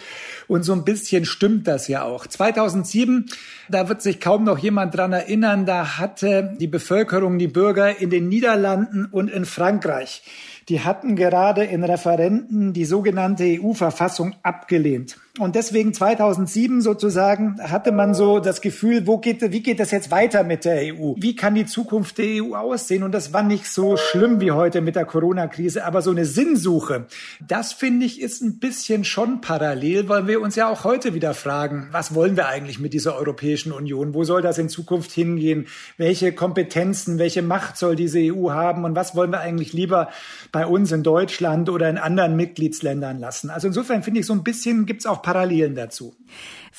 Und 0.47 0.63
so 0.63 0.73
ein 0.73 0.83
bisschen 0.83 1.25
stimmt 1.25 1.67
das 1.67 1.87
ja 1.87 2.05
auch. 2.05 2.25
2007, 2.25 3.27
da 3.69 3.87
wird 3.87 4.01
sich 4.01 4.19
kaum 4.19 4.45
noch 4.45 4.57
jemand 4.57 4.97
dran 4.97 5.13
erinnern, 5.13 5.67
da 5.67 5.99
hatte 5.99 6.55
die 6.59 6.67
Bevölkerung, 6.67 7.37
die 7.37 7.47
Bürger 7.47 8.01
in 8.01 8.09
den 8.09 8.29
Niederlanden 8.29 9.05
und 9.05 9.29
in 9.29 9.45
Frankreich 9.45 10.23
die 10.69 10.81
hatten 10.81 11.15
gerade 11.15 11.63
in 11.63 11.83
Referenten 11.83 12.73
die 12.73 12.85
sogenannte 12.85 13.43
EU-Verfassung 13.43 14.35
abgelehnt. 14.43 15.17
Und 15.39 15.55
deswegen 15.55 15.93
2007 15.93 16.81
sozusagen 16.81 17.55
hatte 17.61 17.91
man 17.91 18.13
so 18.13 18.39
das 18.39 18.59
Gefühl, 18.59 19.07
wo 19.07 19.17
geht, 19.17 19.41
wie 19.51 19.61
geht 19.61 19.79
das 19.79 19.91
jetzt 19.91 20.11
weiter 20.11 20.43
mit 20.43 20.65
der 20.65 20.93
EU? 20.93 21.13
Wie 21.15 21.35
kann 21.35 21.55
die 21.55 21.65
Zukunft 21.65 22.17
der 22.17 22.43
EU 22.43 22.55
aussehen? 22.55 23.03
Und 23.03 23.13
das 23.13 23.31
war 23.31 23.41
nicht 23.41 23.67
so 23.67 23.95
schlimm 23.95 24.41
wie 24.41 24.51
heute 24.51 24.81
mit 24.81 24.95
der 24.95 25.05
Corona-Krise, 25.05 25.85
aber 25.85 26.01
so 26.01 26.11
eine 26.11 26.25
Sinnsuche, 26.25 27.05
das 27.39 27.71
finde 27.71 28.05
ich 28.05 28.21
ist 28.21 28.41
ein 28.41 28.59
bisschen 28.59 29.05
schon 29.05 29.39
parallel, 29.39 30.09
weil 30.09 30.27
wir 30.27 30.41
uns 30.41 30.55
ja 30.55 30.67
auch 30.67 30.83
heute 30.83 31.13
wieder 31.13 31.33
fragen, 31.33 31.87
was 31.91 32.13
wollen 32.13 32.35
wir 32.35 32.47
eigentlich 32.47 32.79
mit 32.79 32.93
dieser 32.93 33.15
Europäischen 33.15 33.71
Union? 33.71 34.13
Wo 34.13 34.25
soll 34.25 34.41
das 34.41 34.57
in 34.57 34.67
Zukunft 34.67 35.11
hingehen? 35.11 35.67
Welche 35.97 36.33
Kompetenzen, 36.33 37.17
welche 37.17 37.41
Macht 37.41 37.77
soll 37.77 37.95
diese 37.95 38.19
EU 38.19 38.51
haben? 38.51 38.83
Und 38.83 38.95
was 38.95 39.15
wollen 39.15 39.31
wir 39.31 39.39
eigentlich 39.39 39.71
lieber 39.71 40.09
bei 40.51 40.65
uns 40.65 40.91
in 40.91 41.03
Deutschland 41.03 41.69
oder 41.69 41.89
in 41.89 41.97
anderen 41.97 42.35
Mitgliedsländern 42.35 43.19
lassen? 43.19 43.49
Also 43.49 43.67
insofern 43.67 44.03
finde 44.03 44.19
ich 44.19 44.25
so 44.25 44.33
ein 44.33 44.43
bisschen 44.43 44.85
gibt 44.85 45.01
es 45.01 45.05
auch 45.05 45.21
Parallelen 45.29 45.75
dazu. 45.75 46.15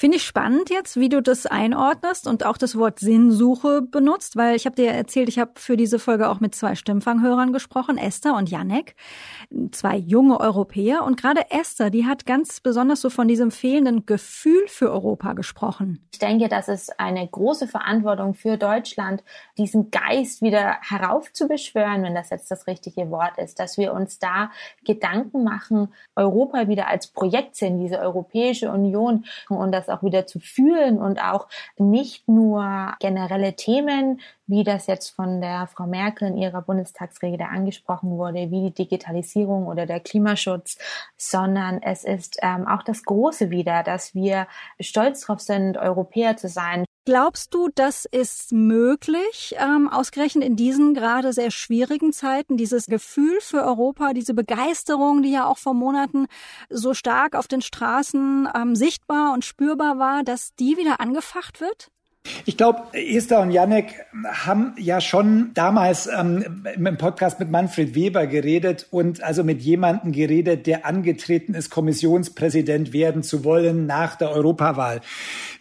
Finde 0.01 0.17
ich 0.17 0.23
spannend 0.23 0.71
jetzt, 0.71 0.97
wie 0.97 1.11
du 1.11 1.21
das 1.21 1.45
einordnest 1.45 2.27
und 2.27 2.47
auch 2.47 2.57
das 2.57 2.79
Wort 2.79 3.01
Sinnsuche 3.01 3.83
benutzt, 3.83 4.35
weil 4.35 4.57
ich 4.57 4.65
habe 4.65 4.75
dir 4.75 4.93
erzählt, 4.93 5.29
ich 5.29 5.39
habe 5.39 5.51
für 5.57 5.77
diese 5.77 5.99
Folge 5.99 6.31
auch 6.31 6.41
mit 6.41 6.55
zwei 6.55 6.75
Stimmfanghörern 6.75 7.53
gesprochen, 7.53 7.99
Esther 7.99 8.35
und 8.35 8.49
Janek, 8.49 8.97
zwei 9.73 9.99
junge 9.99 10.41
Europäer. 10.41 11.05
Und 11.05 11.21
gerade 11.21 11.51
Esther, 11.51 11.91
die 11.91 12.07
hat 12.07 12.25
ganz 12.25 12.61
besonders 12.61 13.03
so 13.03 13.11
von 13.11 13.29
diesem 13.29 13.51
fehlenden 13.51 14.07
Gefühl 14.07 14.63
für 14.69 14.91
Europa 14.91 15.35
gesprochen. 15.35 16.09
Ich 16.15 16.19
denke, 16.19 16.49
das 16.49 16.69
ist 16.69 16.99
eine 16.99 17.29
große 17.29 17.69
Verantwortung 17.69 18.33
für 18.33 18.57
Deutschland, 18.57 19.23
diesen 19.59 19.91
Geist 19.91 20.41
wieder 20.41 20.79
heraufzubeschwören, 20.81 22.05
wenn 22.05 22.15
das 22.15 22.31
jetzt 22.31 22.51
das 22.51 22.67
richtige 22.67 23.11
Wort 23.11 23.37
ist, 23.37 23.61
dass 23.61 23.77
wir 23.77 23.93
uns 23.93 24.19
da 24.19 24.51
Gedanken 24.83 25.45
machen, 25.45 25.93
Europa 26.17 26.69
wieder 26.69 26.89
als 26.89 27.09
Projekt 27.09 27.57
sehen, 27.57 27.79
diese 27.79 27.99
Europäische 27.99 28.71
Union 28.71 29.27
und 29.51 29.73
das 29.73 29.90
auch 29.91 30.03
wieder 30.03 30.27
zu 30.27 30.41
fühlen 30.41 30.99
und 30.99 31.23
auch 31.23 31.49
nicht 31.77 32.29
nur 32.29 32.95
generelle 33.01 33.55
Themen, 33.55 34.21
wie 34.47 34.65
das 34.65 34.87
jetzt 34.87 35.11
von 35.11 35.41
der 35.41 35.69
Frau 35.69 35.87
Merkel 35.87 36.29
in 36.29 36.37
ihrer 36.37 36.63
Bundestagsrede 36.63 37.47
angesprochen 37.47 38.11
wurde, 38.11 38.51
wie 38.51 38.71
die 38.71 38.75
Digitalisierung 38.75 39.67
oder 39.67 39.87
der 39.87 40.01
Klimaschutz, 40.01 40.79
sondern 41.17 41.81
es 41.83 42.05
ist 42.05 42.39
ähm, 42.43 42.67
auch 42.67 42.83
das 42.83 43.05
Große 43.05 43.51
wieder, 43.51 43.83
dass 43.83 44.15
wir 44.15 44.47
stolz 44.81 45.21
drauf 45.21 45.41
sind, 45.41 45.77
Europäer 45.77 46.37
zu 46.37 46.49
sein. 46.49 46.85
Glaubst 47.11 47.55
du, 47.55 47.69
das 47.75 48.05
ist 48.05 48.53
möglich, 48.53 49.57
ähm, 49.59 49.89
ausgerechnet 49.89 50.45
in 50.45 50.55
diesen 50.55 50.95
gerade 50.95 51.33
sehr 51.33 51.51
schwierigen 51.51 52.13
Zeiten, 52.13 52.57
dieses 52.57 52.87
Gefühl 52.87 53.41
für 53.41 53.65
Europa, 53.65 54.13
diese 54.13 54.33
Begeisterung, 54.33 55.21
die 55.21 55.33
ja 55.33 55.45
auch 55.45 55.59
vor 55.59 55.75
Monaten 55.75 56.29
so 56.69 56.95
stark 56.95 57.35
auf 57.35 57.49
den 57.49 57.63
Straßen 57.63 58.49
ähm, 58.55 58.77
sichtbar 58.77 59.33
und 59.33 59.45
spürbar 59.45 59.99
war, 59.99 60.23
dass 60.23 60.55
die 60.55 60.77
wieder 60.77 61.01
angefacht 61.01 61.61
wird? 61.61 61.91
Ich 62.45 62.59
glaube, 62.59 62.83
Esther 62.93 63.41
und 63.41 63.51
Janek 63.51 63.95
haben 64.27 64.75
ja 64.77 65.01
schon 65.01 65.53
damals 65.55 66.07
ähm, 66.07 66.65
im 66.77 66.99
Podcast 66.99 67.41
mit 67.41 67.51
Manfred 67.51 67.95
Weber 67.95 68.27
geredet 68.27 68.87
und 68.91 69.23
also 69.23 69.43
mit 69.43 69.63
jemandem 69.63 70.13
geredet, 70.13 70.67
der 70.67 70.85
angetreten 70.85 71.55
ist, 71.55 71.71
Kommissionspräsident 71.71 72.93
werden 72.93 73.23
zu 73.23 73.43
wollen 73.45 73.87
nach 73.87 74.17
der 74.17 74.31
Europawahl. 74.33 75.01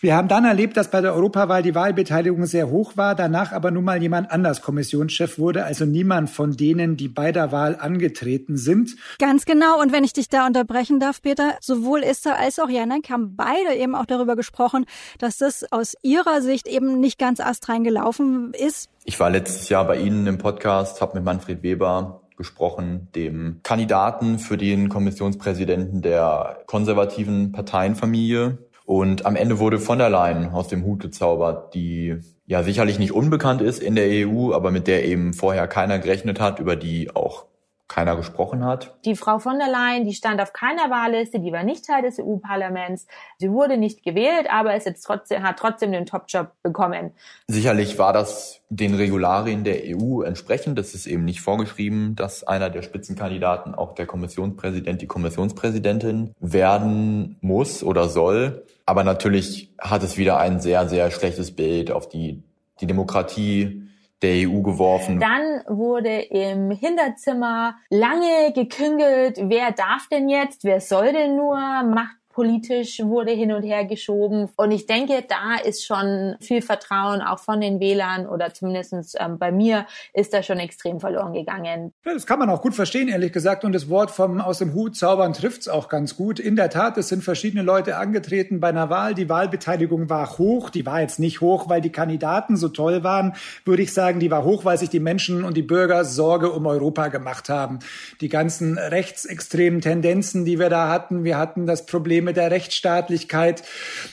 Wir 0.02 0.16
haben 0.16 0.28
dann 0.28 0.44
erlebt, 0.44 0.76
dass 0.76 0.92
bei 0.92 1.00
der 1.00 1.14
Europawahl 1.14 1.64
die 1.64 1.76
Wahlbeteiligung 1.76 2.46
sehr 2.46 2.70
hoch 2.70 2.98
war, 2.98 3.16
danach 3.16 3.54
aber 3.54 3.72
nun 3.72 3.86
mal 3.86 4.02
jemand 4.02 4.30
anders 4.30 4.62
Kommissionschef 4.62 5.40
wurde, 5.40 5.64
also 5.64 5.86
niemand 5.86 6.30
von 6.30 6.58
denen, 6.58 6.98
die 6.98 7.08
bei 7.08 7.32
der 7.32 7.54
Wahl 7.54 7.78
angetreten 7.80 8.58
sind. 8.58 8.98
Ganz 9.18 9.46
genau. 9.46 9.82
Und 9.82 9.94
wenn 9.94 10.04
ich 10.04 10.14
dich 10.14 10.28
da 10.28 10.46
unterbrechen 10.46 11.00
darf, 11.00 11.22
Peter, 11.22 11.56
sowohl 11.62 12.04
Esther 12.04 12.38
als 12.38 12.60
auch 12.60 12.70
Janek 12.70 13.10
haben 13.10 13.38
beide 13.38 13.76
eben 13.76 13.96
auch 13.96 14.06
darüber 14.06 14.36
gesprochen, 14.36 14.86
dass 15.20 15.38
das 15.38 15.72
aus 15.72 15.96
ihrer 16.02 16.42
Sicht 16.42 16.49
eben 16.68 17.00
nicht 17.00 17.18
ganz 17.20 17.40
astrein 17.40 17.84
gelaufen 17.84 18.54
ist. 18.54 18.90
Ich 19.06 19.20
war 19.20 19.30
letztes 19.30 19.70
Jahr 19.70 19.86
bei 19.86 19.98
Ihnen 19.98 20.28
im 20.28 20.38
Podcast, 20.38 21.02
habe 21.02 21.16
mit 21.16 21.24
Manfred 21.24 21.64
Weber 21.64 22.22
gesprochen, 22.38 23.10
dem 23.16 23.60
Kandidaten 23.64 24.40
für 24.40 24.58
den 24.58 24.90
Kommissionspräsidenten 24.90 26.02
der 26.02 26.64
konservativen 26.68 27.52
Parteienfamilie. 27.52 28.58
Und 28.86 29.26
am 29.26 29.36
Ende 29.36 29.60
wurde 29.60 29.78
von 29.78 30.00
der 30.00 30.10
Leyen 30.10 30.50
aus 30.50 30.68
dem 30.70 30.84
Hut 30.84 31.02
gezaubert, 31.02 31.76
die 31.76 32.18
ja 32.48 32.64
sicherlich 32.64 32.98
nicht 32.98 33.12
unbekannt 33.12 33.62
ist 33.62 33.80
in 33.80 33.96
der 33.96 34.08
EU, 34.28 34.54
aber 34.54 34.72
mit 34.72 34.88
der 34.88 35.06
eben 35.06 35.34
vorher 35.34 35.68
keiner 35.68 36.00
gerechnet 36.00 36.40
hat, 36.40 36.60
über 36.60 36.76
die 36.76 37.16
auch 37.16 37.46
keiner 37.90 38.16
gesprochen 38.16 38.64
hat. 38.64 38.96
Die 39.04 39.16
Frau 39.16 39.40
von 39.40 39.58
der 39.58 39.68
Leyen, 39.68 40.06
die 40.06 40.14
stand 40.14 40.40
auf 40.40 40.54
keiner 40.54 40.90
Wahlliste, 40.90 41.40
die 41.40 41.52
war 41.52 41.64
nicht 41.64 41.86
Teil 41.86 42.04
des 42.04 42.20
EU-Parlaments. 42.20 43.08
Sie 43.40 43.52
wurde 43.52 43.78
nicht 43.78 44.04
gewählt, 44.04 44.48
aber 44.50 44.76
ist 44.76 44.86
jetzt 44.86 45.02
trotzdem, 45.02 45.44
hat 45.44 45.58
trotzdem 45.58 45.92
den 45.92 46.06
Top-Job 46.06 46.52
bekommen. 46.62 47.12
Sicherlich 47.48 47.98
war 47.98 48.14
das 48.14 48.62
den 48.70 48.94
Regularien 48.94 49.64
der 49.64 49.82
EU 49.86 50.22
entsprechend. 50.22 50.78
Das 50.78 50.94
ist 50.94 51.08
eben 51.08 51.26
nicht 51.26 51.42
vorgeschrieben, 51.42 52.16
dass 52.16 52.44
einer 52.44 52.70
der 52.70 52.84
Spitzenkandidaten 52.84 53.74
auch 53.74 53.96
der 53.96 54.06
Kommissionspräsident, 54.06 55.02
die 55.02 55.08
Kommissionspräsidentin 55.08 56.34
werden 56.40 57.38
muss 57.42 57.84
oder 57.84 58.08
soll. 58.08 58.66
Aber 58.86 59.04
natürlich 59.04 59.74
hat 59.80 60.04
es 60.04 60.18
wieder 60.18 60.38
ein 60.38 60.60
sehr, 60.60 60.88
sehr 60.88 61.10
schlechtes 61.10 61.56
Bild 61.56 61.90
auf 61.92 62.08
die, 62.08 62.44
die 62.80 62.88
Demokratie 62.88 63.89
der 64.22 64.50
EU 64.50 64.62
geworfen. 64.62 65.20
Dann 65.20 65.64
wurde 65.68 66.20
im 66.20 66.72
Hinterzimmer 66.72 67.76
lange 67.90 68.52
geküngelt, 68.54 69.40
wer 69.42 69.72
darf 69.72 70.08
denn 70.10 70.30
jetzt, 70.30 70.64
wer 70.64 70.82
soll 70.82 71.14
denn 71.14 71.36
nur, 71.36 71.56
macht 71.56 72.19
politisch 72.40 73.02
wurde 73.02 73.32
hin 73.32 73.52
und 73.52 73.64
her 73.64 73.84
geschoben. 73.84 74.48
Und 74.56 74.72
ich 74.72 74.86
denke, 74.86 75.26
da 75.28 75.56
ist 75.62 75.86
schon 75.86 76.38
viel 76.40 76.62
Vertrauen 76.62 77.20
auch 77.20 77.40
von 77.40 77.60
den 77.60 77.82
Wählern 77.82 78.28
oder 78.28 78.54
zumindest 78.54 79.18
ähm, 79.20 79.38
bei 79.38 79.52
mir 79.52 79.86
ist 80.14 80.34
da 80.34 80.42
schon 80.42 80.58
extrem 80.58 81.02
verloren 81.02 81.34
gegangen. 81.34 81.92
Ja, 82.06 82.14
das 82.14 82.26
kann 82.26 82.40
man 82.40 82.50
auch 82.50 82.62
gut 82.62 82.76
verstehen, 82.76 83.10
ehrlich 83.10 83.34
gesagt. 83.34 83.66
Und 83.66 83.74
das 83.74 83.90
Wort 83.90 84.10
vom 84.10 84.40
aus 84.40 84.60
dem 84.60 84.74
Hut 84.74 84.96
zaubern 84.96 85.34
trifft 85.34 85.64
es 85.64 85.68
auch 85.68 85.90
ganz 85.90 86.16
gut. 86.16 86.40
In 86.40 86.56
der 86.56 86.70
Tat, 86.70 86.98
es 86.98 87.10
sind 87.10 87.26
verschiedene 87.26 87.62
Leute 87.62 87.98
angetreten 87.98 88.62
bei 88.62 88.70
einer 88.70 88.90
Wahl. 88.90 89.16
Die 89.16 89.28
Wahlbeteiligung 89.28 90.10
war 90.10 90.38
hoch. 90.38 90.70
Die 90.70 90.86
war 90.86 91.02
jetzt 91.02 91.20
nicht 91.20 91.42
hoch, 91.42 91.68
weil 91.68 91.82
die 91.82 91.92
Kandidaten 91.92 92.56
so 92.56 92.70
toll 92.70 93.04
waren, 93.04 93.34
würde 93.66 93.84
ich 93.84 93.92
sagen. 93.92 94.22
Die 94.22 94.32
war 94.32 94.46
hoch, 94.46 94.64
weil 94.64 94.78
sich 94.78 94.90
die 94.90 95.02
Menschen 95.02 95.44
und 95.44 95.58
die 95.58 95.62
Bürger 95.62 96.06
Sorge 96.06 96.54
um 96.54 96.66
Europa 96.68 97.10
gemacht 97.10 97.50
haben. 97.50 97.80
Die 98.22 98.30
ganzen 98.30 98.78
rechtsextremen 98.78 99.82
Tendenzen, 99.82 100.46
die 100.46 100.58
wir 100.58 100.70
da 100.70 100.88
hatten. 100.88 101.26
Wir 101.26 101.38
hatten 101.38 101.66
das 101.66 101.86
Problem 101.86 102.29
mit 102.30 102.38
der 102.38 102.52
Rechtsstaatlichkeit 102.52 103.64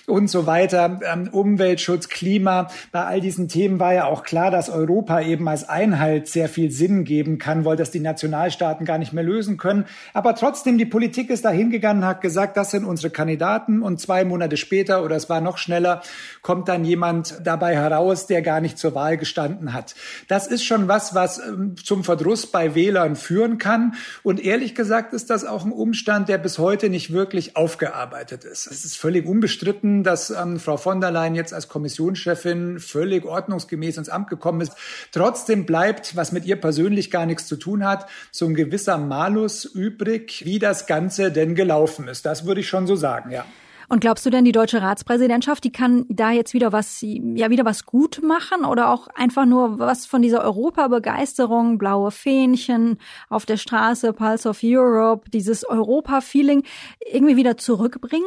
und 0.06 0.30
so 0.30 0.46
weiter, 0.46 1.00
ähm, 1.04 1.28
Umweltschutz, 1.30 2.08
Klima. 2.08 2.68
Bei 2.90 3.04
all 3.04 3.20
diesen 3.20 3.48
Themen 3.48 3.78
war 3.78 3.92
ja 3.92 4.06
auch 4.06 4.22
klar, 4.22 4.50
dass 4.50 4.70
Europa 4.70 5.20
eben 5.20 5.46
als 5.50 5.68
Einheit 5.68 6.28
sehr 6.28 6.48
viel 6.48 6.70
Sinn 6.70 7.04
geben 7.04 7.36
kann, 7.36 7.66
weil 7.66 7.76
das 7.76 7.90
die 7.90 8.00
Nationalstaaten 8.00 8.86
gar 8.86 8.96
nicht 8.96 9.12
mehr 9.12 9.22
lösen 9.22 9.58
können. 9.58 9.84
Aber 10.14 10.34
trotzdem, 10.34 10.78
die 10.78 10.86
Politik 10.86 11.28
ist 11.28 11.44
da 11.44 11.50
hingegangen, 11.50 12.06
hat 12.06 12.22
gesagt, 12.22 12.56
das 12.56 12.70
sind 12.70 12.86
unsere 12.86 13.10
Kandidaten 13.10 13.82
und 13.82 14.00
zwei 14.00 14.24
Monate 14.24 14.56
später 14.56 15.04
oder 15.04 15.16
es 15.16 15.28
war 15.28 15.42
noch 15.42 15.58
schneller, 15.58 16.00
kommt 16.40 16.68
dann 16.68 16.86
jemand 16.86 17.42
dabei 17.44 17.76
heraus, 17.76 18.26
der 18.26 18.40
gar 18.40 18.62
nicht 18.62 18.78
zur 18.78 18.94
Wahl 18.94 19.18
gestanden 19.18 19.74
hat. 19.74 19.94
Das 20.26 20.46
ist 20.46 20.64
schon 20.64 20.88
was, 20.88 21.14
was 21.14 21.38
ähm, 21.38 21.74
zum 21.76 22.02
Verdruss 22.02 22.46
bei 22.46 22.74
Wählern 22.74 23.14
führen 23.14 23.58
kann. 23.58 23.92
Und 24.22 24.42
ehrlich 24.42 24.74
gesagt 24.74 25.12
ist 25.12 25.28
das 25.28 25.44
auch 25.44 25.66
ein 25.66 25.72
Umstand, 25.72 26.30
der 26.30 26.38
bis 26.38 26.58
heute 26.58 26.88
nicht 26.88 27.12
wirklich 27.12 27.56
aufgearbeitet 27.56 27.95
eingearbeitet 27.96 28.44
ist. 28.44 28.66
Es 28.66 28.84
ist 28.84 28.96
völlig 28.96 29.26
unbestritten, 29.26 30.04
dass 30.04 30.30
ähm, 30.30 30.58
Frau 30.58 30.76
von 30.76 31.00
der 31.00 31.10
Leyen 31.10 31.34
jetzt 31.34 31.52
als 31.52 31.68
Kommissionschefin 31.68 32.78
völlig 32.78 33.24
ordnungsgemäß 33.24 33.96
ins 33.96 34.08
Amt 34.08 34.28
gekommen 34.28 34.60
ist. 34.60 34.72
Trotzdem 35.12 35.66
bleibt, 35.66 36.16
was 36.16 36.32
mit 36.32 36.44
ihr 36.44 36.60
persönlich 36.60 37.10
gar 37.10 37.26
nichts 37.26 37.46
zu 37.46 37.56
tun 37.56 37.84
hat, 37.84 38.06
so 38.30 38.46
ein 38.46 38.54
gewisser 38.54 38.98
Malus 38.98 39.64
übrig, 39.64 40.44
wie 40.44 40.58
das 40.58 40.86
Ganze 40.86 41.32
denn 41.32 41.54
gelaufen 41.54 42.08
ist. 42.08 42.26
Das 42.26 42.46
würde 42.46 42.60
ich 42.60 42.68
schon 42.68 42.86
so 42.86 42.96
sagen, 42.96 43.30
ja. 43.30 43.44
Und 43.88 44.00
glaubst 44.00 44.26
du 44.26 44.30
denn, 44.30 44.44
die 44.44 44.52
deutsche 44.52 44.82
Ratspräsidentschaft, 44.82 45.62
die 45.64 45.72
kann 45.72 46.06
da 46.08 46.30
jetzt 46.30 46.54
wieder 46.54 46.72
was, 46.72 46.98
ja, 47.00 47.50
wieder 47.50 47.64
was 47.64 47.84
gut 47.84 48.20
machen 48.22 48.64
oder 48.64 48.90
auch 48.90 49.08
einfach 49.08 49.46
nur 49.46 49.78
was 49.78 50.06
von 50.06 50.22
dieser 50.22 50.42
Europabegeisterung, 50.42 51.78
blaue 51.78 52.10
Fähnchen 52.10 52.98
auf 53.28 53.46
der 53.46 53.56
Straße, 53.56 54.12
Pulse 54.12 54.48
of 54.48 54.60
Europe, 54.62 55.30
dieses 55.30 55.64
Europa-Feeling 55.64 56.64
irgendwie 57.12 57.36
wieder 57.36 57.56
zurückbringen? 57.56 58.26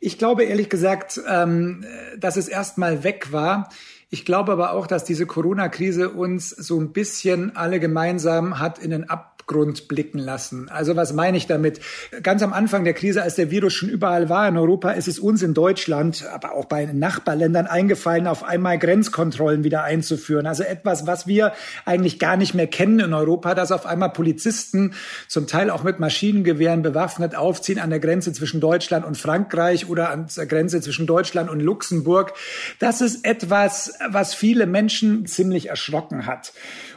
Ich 0.00 0.18
glaube 0.18 0.44
ehrlich 0.44 0.68
gesagt, 0.68 1.20
ähm, 1.28 1.84
dass 2.18 2.36
es 2.36 2.48
erstmal 2.48 3.04
weg 3.04 3.32
war. 3.32 3.68
Ich 4.10 4.24
glaube 4.24 4.52
aber 4.52 4.72
auch, 4.72 4.86
dass 4.86 5.04
diese 5.04 5.26
Corona-Krise 5.26 6.10
uns 6.10 6.50
so 6.50 6.78
ein 6.78 6.92
bisschen 6.92 7.56
alle 7.56 7.80
gemeinsam 7.80 8.58
hat 8.58 8.78
in 8.78 8.90
den 8.90 9.08
Ab 9.08 9.33
Abgrund 9.44 9.88
blicken 9.88 10.18
lassen. 10.18 10.70
Also 10.70 10.96
was 10.96 11.12
meine 11.12 11.36
ich 11.36 11.46
damit? 11.46 11.80
Ganz 12.22 12.42
am 12.42 12.54
Anfang 12.54 12.84
der 12.84 12.94
Krise, 12.94 13.22
als 13.22 13.34
der 13.34 13.50
Virus 13.50 13.74
schon 13.74 13.90
überall 13.90 14.30
war 14.30 14.48
in 14.48 14.56
Europa, 14.56 14.92
ist 14.92 15.06
es 15.06 15.18
uns 15.18 15.42
in 15.42 15.52
Deutschland, 15.52 16.24
aber 16.32 16.54
auch 16.54 16.64
bei 16.64 16.86
Nachbarländern 16.86 17.66
eingefallen, 17.66 18.26
auf 18.26 18.42
einmal 18.42 18.78
Grenzkontrollen 18.78 19.62
wieder 19.62 19.84
einzuführen. 19.84 20.46
Also 20.46 20.62
etwas, 20.62 21.06
was 21.06 21.26
wir 21.26 21.52
eigentlich 21.84 22.18
gar 22.18 22.38
nicht 22.38 22.54
mehr 22.54 22.66
kennen 22.66 23.00
in 23.00 23.12
Europa, 23.12 23.54
dass 23.54 23.70
auf 23.70 23.84
einmal 23.84 24.10
Polizisten 24.10 24.94
zum 25.28 25.46
Teil 25.46 25.68
auch 25.68 25.82
mit 25.82 26.00
Maschinengewehren 26.00 26.80
bewaffnet 26.80 27.34
aufziehen 27.34 27.78
an 27.78 27.90
der 27.90 28.00
Grenze 28.00 28.32
zwischen 28.32 28.60
Deutschland 28.60 29.04
und 29.04 29.18
Frankreich 29.18 29.90
oder 29.90 30.08
an 30.08 30.26
der 30.34 30.46
Grenze 30.46 30.80
zwischen 30.80 31.06
Deutschland 31.06 31.50
und 31.50 31.60
Luxemburg. 31.60 32.32
Das 32.78 33.02
ist 33.02 33.26
etwas, 33.26 33.92
was 34.08 34.32
viele 34.32 34.64
Menschen 34.66 35.26
ziemlich 35.26 35.68
erschrocken 35.68 36.24
hat. 36.24 36.54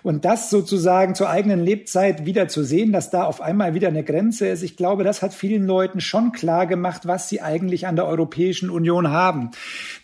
Und 0.08 0.24
das 0.24 0.50
sozusagen 0.50 1.16
zur 1.16 1.30
eigenen 1.30 1.60
Lebzeit 1.60 2.26
wieder 2.26 2.48
zu 2.48 2.64
sehen, 2.64 2.94
dass 2.94 3.10
da 3.10 3.26
auf 3.26 3.42
einmal 3.42 3.74
wieder 3.74 3.90
eine 3.90 4.06
Grenze 4.06 4.48
ist, 4.48 4.64
ich 4.64 4.78
glaube, 4.78 5.04
das 5.04 5.22
hat 5.22 5.34
vielen 5.34 5.68
Leuten 5.68 6.00
schon 6.00 6.32
klar 6.32 6.66
gemacht, 6.66 7.02
was 7.08 7.28
sie 7.28 7.42
eigentlich 7.42 7.88
an 7.88 7.98
der 7.98 8.06
Europäischen 8.06 8.70
Union 8.70 9.12
haben. 9.12 9.52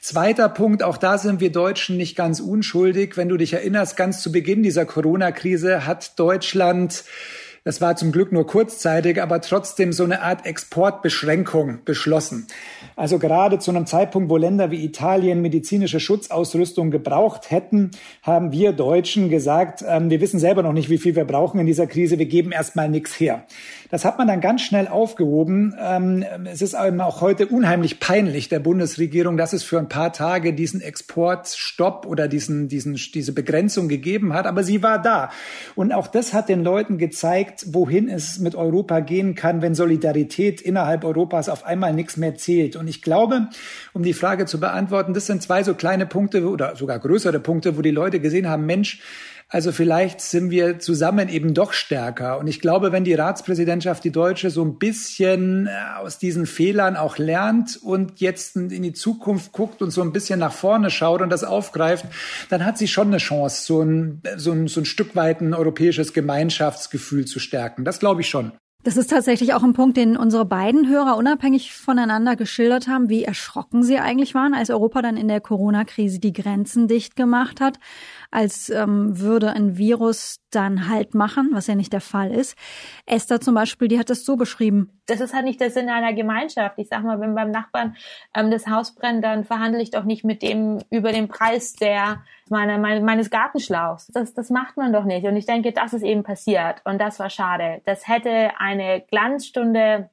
Zweiter 0.02 0.50
Punkt, 0.50 0.84
auch 0.84 0.98
da 0.98 1.18
sind 1.18 1.40
wir 1.40 1.54
Deutschen 1.54 1.96
nicht 1.96 2.18
ganz 2.18 2.42
unschuldig. 2.42 3.16
Wenn 3.16 3.30
du 3.30 3.38
dich 3.38 3.54
erinnerst, 3.54 3.96
ganz 3.96 4.22
zu 4.22 4.34
Beginn 4.34 4.62
dieser 4.62 4.86
Corona-Krise 4.86 5.88
hat 5.88 6.20
Deutschland 6.20 7.06
das 7.64 7.80
war 7.80 7.96
zum 7.96 8.12
Glück 8.12 8.34
nur 8.34 8.46
kurzzeitig, 8.46 9.22
aber 9.22 9.40
trotzdem 9.40 9.94
so 9.94 10.04
eine 10.04 10.22
Art 10.22 10.46
Exportbeschränkung 10.46 11.80
beschlossen. 11.86 12.48
Also 12.98 13.20
gerade 13.20 13.58
zu 13.60 13.72
einem 13.72 13.86
Zeitpunkt, 13.86 14.30
wo 14.30 14.36
Länder 14.36 14.70
wie 14.70 14.84
Italien 14.84 15.42
medizinische 15.42 16.02
Schutzausrüstung 16.02 16.92
gebraucht 16.92 17.52
hätten, 17.52 17.92
haben 18.22 18.52
wir 18.52 18.74
Deutschen 18.74 19.30
gesagt, 19.30 19.84
ähm, 19.88 20.10
wir 20.10 20.20
wissen 20.20 20.40
selber 20.40 20.62
noch 20.62 20.74
nicht, 20.74 20.90
wie 20.90 20.98
viel 20.98 21.16
wir 21.16 21.26
brauchen 21.26 21.60
in 21.60 21.66
dieser 21.66 21.88
Krise, 21.88 22.20
wir 22.20 22.26
geben 22.26 22.52
erstmal 22.52 22.90
nichts 22.90 23.18
her. 23.20 23.46
Das 23.94 24.06
hat 24.06 24.18
man 24.18 24.28
dann 24.28 24.42
ganz 24.42 24.64
schnell 24.64 24.88
aufgehoben. 24.88 25.76
Ähm, 25.80 26.26
es 26.46 26.64
ist 26.64 26.74
auch 26.74 27.22
heute 27.22 27.46
unheimlich 27.46 28.00
peinlich 28.00 28.50
der 28.50 28.58
Bundesregierung, 28.58 29.38
dass 29.38 29.54
es 29.54 29.62
für 29.62 29.78
ein 29.78 29.88
paar 29.88 30.12
Tage 30.12 30.54
diesen 30.54 30.82
Exportstopp 30.82 32.08
oder 32.08 32.28
diesen, 32.28 32.68
diesen, 32.70 32.96
diese 32.96 33.34
Begrenzung 33.34 33.90
gegeben 33.90 34.34
hat. 34.34 34.48
Aber 34.48 34.64
sie 34.64 34.82
war 34.82 35.00
da. 35.00 35.30
Und 35.76 35.94
auch 35.94 36.08
das 36.08 36.34
hat 36.34 36.50
den 36.50 36.64
Leuten 36.64 36.98
gezeigt, 36.98 37.66
wohin 37.68 38.10
es 38.10 38.40
mit 38.40 38.56
Europa 38.56 39.00
gehen 39.00 39.36
kann, 39.36 39.62
wenn 39.62 39.76
Solidarität 39.76 40.60
innerhalb 40.60 41.06
Europas 41.06 41.48
auf 41.48 41.64
einmal 41.64 41.94
nichts 41.94 42.18
mehr 42.18 42.34
zählt. 42.34 42.76
Und 42.76 42.88
ich 42.88 43.04
glaube, 43.04 43.50
um 43.94 44.02
die 44.02 44.14
Frage 44.14 44.48
zu 44.48 44.60
beantworten, 44.60 45.14
das 45.14 45.28
sind 45.28 45.44
zwei 45.44 45.62
so 45.64 45.76
kleine 45.76 46.08
Punkte 46.08 46.50
oder 46.50 46.76
sogar 46.78 46.98
größere 46.98 47.40
Punkte, 47.40 47.78
wo 47.78 47.84
die 47.84 47.92
Leute 47.92 48.20
gesehen 48.20 48.50
haben, 48.50 48.66
Mensch, 48.66 49.04
also 49.54 49.72
vielleicht 49.72 50.20
sind 50.20 50.50
wir 50.50 50.80
zusammen 50.80 51.30
eben 51.30 51.54
doch 51.54 51.74
stärker. 51.74 52.40
Und 52.40 52.48
ich 52.48 52.60
glaube, 52.60 52.92
wenn 52.92 53.04
die 53.04 53.14
Ratspräsidentschaft, 53.14 54.04
die 54.04 54.12
deutsche, 54.12 54.50
so 54.50 54.66
ein 54.66 54.80
bisschen 54.80 55.68
äh, 55.68 56.00
aus 56.00 56.18
diesen 56.18 56.48
Fehlern 56.48 56.96
auch 56.96 57.20
lernt 57.20 57.78
und 57.78 58.20
jetzt 58.20 58.56
in 58.56 58.82
die 58.82 58.94
Zukunft 58.94 59.52
guckt 59.52 59.84
und 59.84 59.92
so 59.92 60.02
ein 60.02 60.12
bisschen 60.12 60.40
nach 60.40 60.54
vorne 60.54 60.90
schaut 60.90 61.22
und 61.22 61.30
das 61.30 61.44
aufgreift, 61.44 62.06
dann 62.50 62.66
hat 62.66 62.80
sie 62.80 62.88
schon 62.88 63.10
eine 63.10 63.18
Chance, 63.18 63.64
so 63.64 63.84
ein, 63.84 64.24
so 64.38 64.54
ein, 64.54 64.68
so 64.68 64.82
ein 64.82 64.86
Stück 64.86 65.16
weit 65.16 65.40
ein 65.42 65.54
europäisches 65.54 66.14
Gemeinschaftsgefühl 66.14 67.26
zu 67.26 67.38
stärken. 67.38 67.86
Das 67.86 68.00
glaube 68.00 68.22
ich 68.22 68.30
schon. 68.30 68.54
Das 68.84 68.98
ist 68.98 69.12
tatsächlich 69.12 69.54
auch 69.54 69.64
ein 69.64 69.72
Punkt, 69.72 69.96
den 69.96 70.18
unsere 70.18 70.44
beiden 70.44 70.90
Hörer 70.90 71.16
unabhängig 71.16 71.74
voneinander 71.74 72.36
geschildert 72.36 72.90
haben, 72.90 73.08
wie 73.08 73.24
erschrocken 73.24 73.82
sie 73.82 73.98
eigentlich 73.98 74.36
waren, 74.36 74.54
als 74.54 74.70
Europa 74.70 75.02
dann 75.02 75.16
in 75.16 75.30
der 75.30 75.40
Corona-Krise 75.40 76.20
die 76.20 76.34
Grenzen 76.34 76.90
dicht 76.90 77.16
gemacht 77.16 77.62
hat, 77.62 77.80
als 78.34 78.70
ähm, 78.70 79.20
würde 79.20 79.52
ein 79.52 79.78
Virus 79.78 80.40
dann 80.50 80.90
Halt 80.90 81.14
machen, 81.14 81.50
was 81.54 81.68
ja 81.68 81.76
nicht 81.76 81.94
der 81.94 82.02
Fall 82.02 82.32
ist. 82.32 82.56
Esther 83.06 83.40
zum 83.40 83.56
Beispiel, 83.56 83.88
die 83.88 84.00
hat 84.00 84.10
das 84.10 84.26
so 84.26 84.36
beschrieben. 84.36 85.02
Das 85.06 85.22
ist 85.22 85.34
halt 85.34 85.46
nicht 85.46 85.60
der 85.60 85.70
Sinn 85.70 85.90
einer 85.90 86.14
Gemeinschaft. 86.14 86.78
Ich 86.78 86.88
sag 86.90 87.04
mal, 87.04 87.20
wenn 87.20 87.36
beim 87.36 87.52
Nachbarn 87.52 87.96
ähm, 88.36 88.52
das 88.52 88.68
Haus 88.68 88.96
brennt, 88.96 89.24
dann 89.24 89.44
verhandle 89.44 89.82
ich 89.82 89.92
doch 89.92 90.04
nicht 90.04 90.24
mit 90.24 90.42
dem 90.42 90.80
über 90.90 91.12
den 91.12 91.28
Preis 91.28 91.74
der 91.74 92.24
meine, 92.50 92.78
meine, 92.78 93.02
meines 93.02 93.30
Gartenschlauchs. 93.30 94.08
Das, 94.08 94.34
das 94.34 94.50
macht 94.50 94.78
man 94.78 94.94
doch 94.94 95.06
nicht. 95.06 95.26
Und 95.26 95.36
ich 95.36 95.46
denke, 95.46 95.72
das 95.72 95.94
ist 95.94 96.04
eben 96.04 96.24
passiert. 96.24 96.82
Und 96.86 97.00
das 97.00 97.20
war 97.20 97.30
schade. 97.30 97.82
Das 97.86 98.08
hätte 98.08 98.52
eine 98.60 99.02
Glanzstunde 99.10 100.10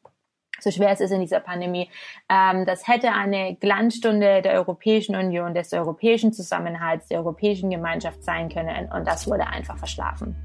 so 0.62 0.71
schwer 0.71 0.90
es 0.90 1.00
ist 1.00 1.11
in 1.11 1.21
dieser 1.21 1.40
Pandemie. 1.40 1.88
Ähm, 2.29 2.67
das 2.67 2.87
hätte 2.87 3.12
eine 3.12 3.57
Glanzstunde 3.57 4.43
der 4.43 4.55
Europäischen 4.55 5.17
Union, 5.17 5.55
des 5.55 5.73
europäischen 5.73 6.33
Zusammenhalts, 6.33 7.09
der 7.09 7.19
europäischen 7.19 7.71
Gemeinschaft 7.71 8.23
sein 8.23 8.49
können. 8.49 8.90
Und 8.93 9.07
das 9.07 9.26
wurde 9.26 9.47
einfach 9.47 9.79
verschlafen. 9.79 10.37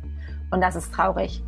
Und 0.52 0.62
das 0.62 0.76
ist 0.76 0.94
traurig. 0.94 1.42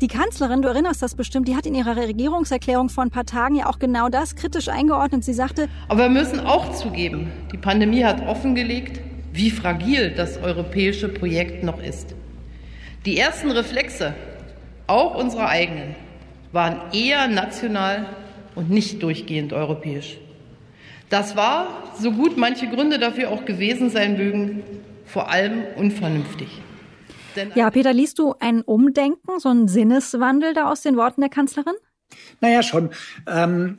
Die 0.00 0.08
Kanzlerin, 0.08 0.62
du 0.62 0.68
erinnerst 0.68 1.02
das 1.02 1.14
bestimmt, 1.14 1.46
die 1.46 1.56
hat 1.56 1.66
in 1.66 1.74
ihrer 1.74 1.94
Regierungserklärung 1.94 2.88
vor 2.88 3.04
ein 3.04 3.10
paar 3.10 3.26
Tagen 3.26 3.56
ja 3.56 3.66
auch 3.66 3.78
genau 3.78 4.08
das 4.08 4.34
kritisch 4.34 4.68
eingeordnet. 4.68 5.24
Sie 5.24 5.34
sagte, 5.34 5.68
aber 5.88 6.04
wir 6.04 6.08
müssen 6.08 6.40
auch 6.40 6.72
zugeben, 6.72 7.30
die 7.52 7.58
Pandemie 7.58 8.02
hat 8.02 8.26
offengelegt, 8.26 9.02
wie 9.34 9.50
fragil 9.50 10.14
das 10.16 10.38
europäische 10.38 11.08
Projekt 11.08 11.64
noch 11.64 11.82
ist. 11.82 12.14
Die 13.04 13.18
ersten 13.18 13.50
Reflexe 13.50 14.14
auch 14.90 15.14
unsere 15.14 15.46
eigenen, 15.46 15.94
waren 16.52 16.80
eher 16.92 17.28
national 17.28 18.06
und 18.54 18.70
nicht 18.70 19.02
durchgehend 19.02 19.52
europäisch. 19.52 20.18
Das 21.08 21.36
war, 21.36 21.84
so 21.98 22.12
gut 22.12 22.36
manche 22.36 22.68
Gründe 22.68 22.98
dafür 22.98 23.30
auch 23.30 23.44
gewesen 23.44 23.90
sein 23.90 24.16
mögen, 24.16 24.62
vor 25.04 25.30
allem 25.30 25.62
unvernünftig. 25.76 26.48
ja, 27.54 27.70
Peter, 27.70 27.92
liest 27.92 28.18
du 28.18 28.34
ein 28.38 28.62
Umdenken, 28.62 29.40
so 29.40 29.48
einen 29.48 29.66
Sinneswandel 29.66 30.54
da 30.54 30.70
aus 30.70 30.82
den 30.82 30.96
Worten 30.96 31.20
der 31.20 31.30
Kanzlerin? 31.30 31.74
Naja, 32.40 32.62
schon. 32.62 32.90
Ähm, 33.28 33.78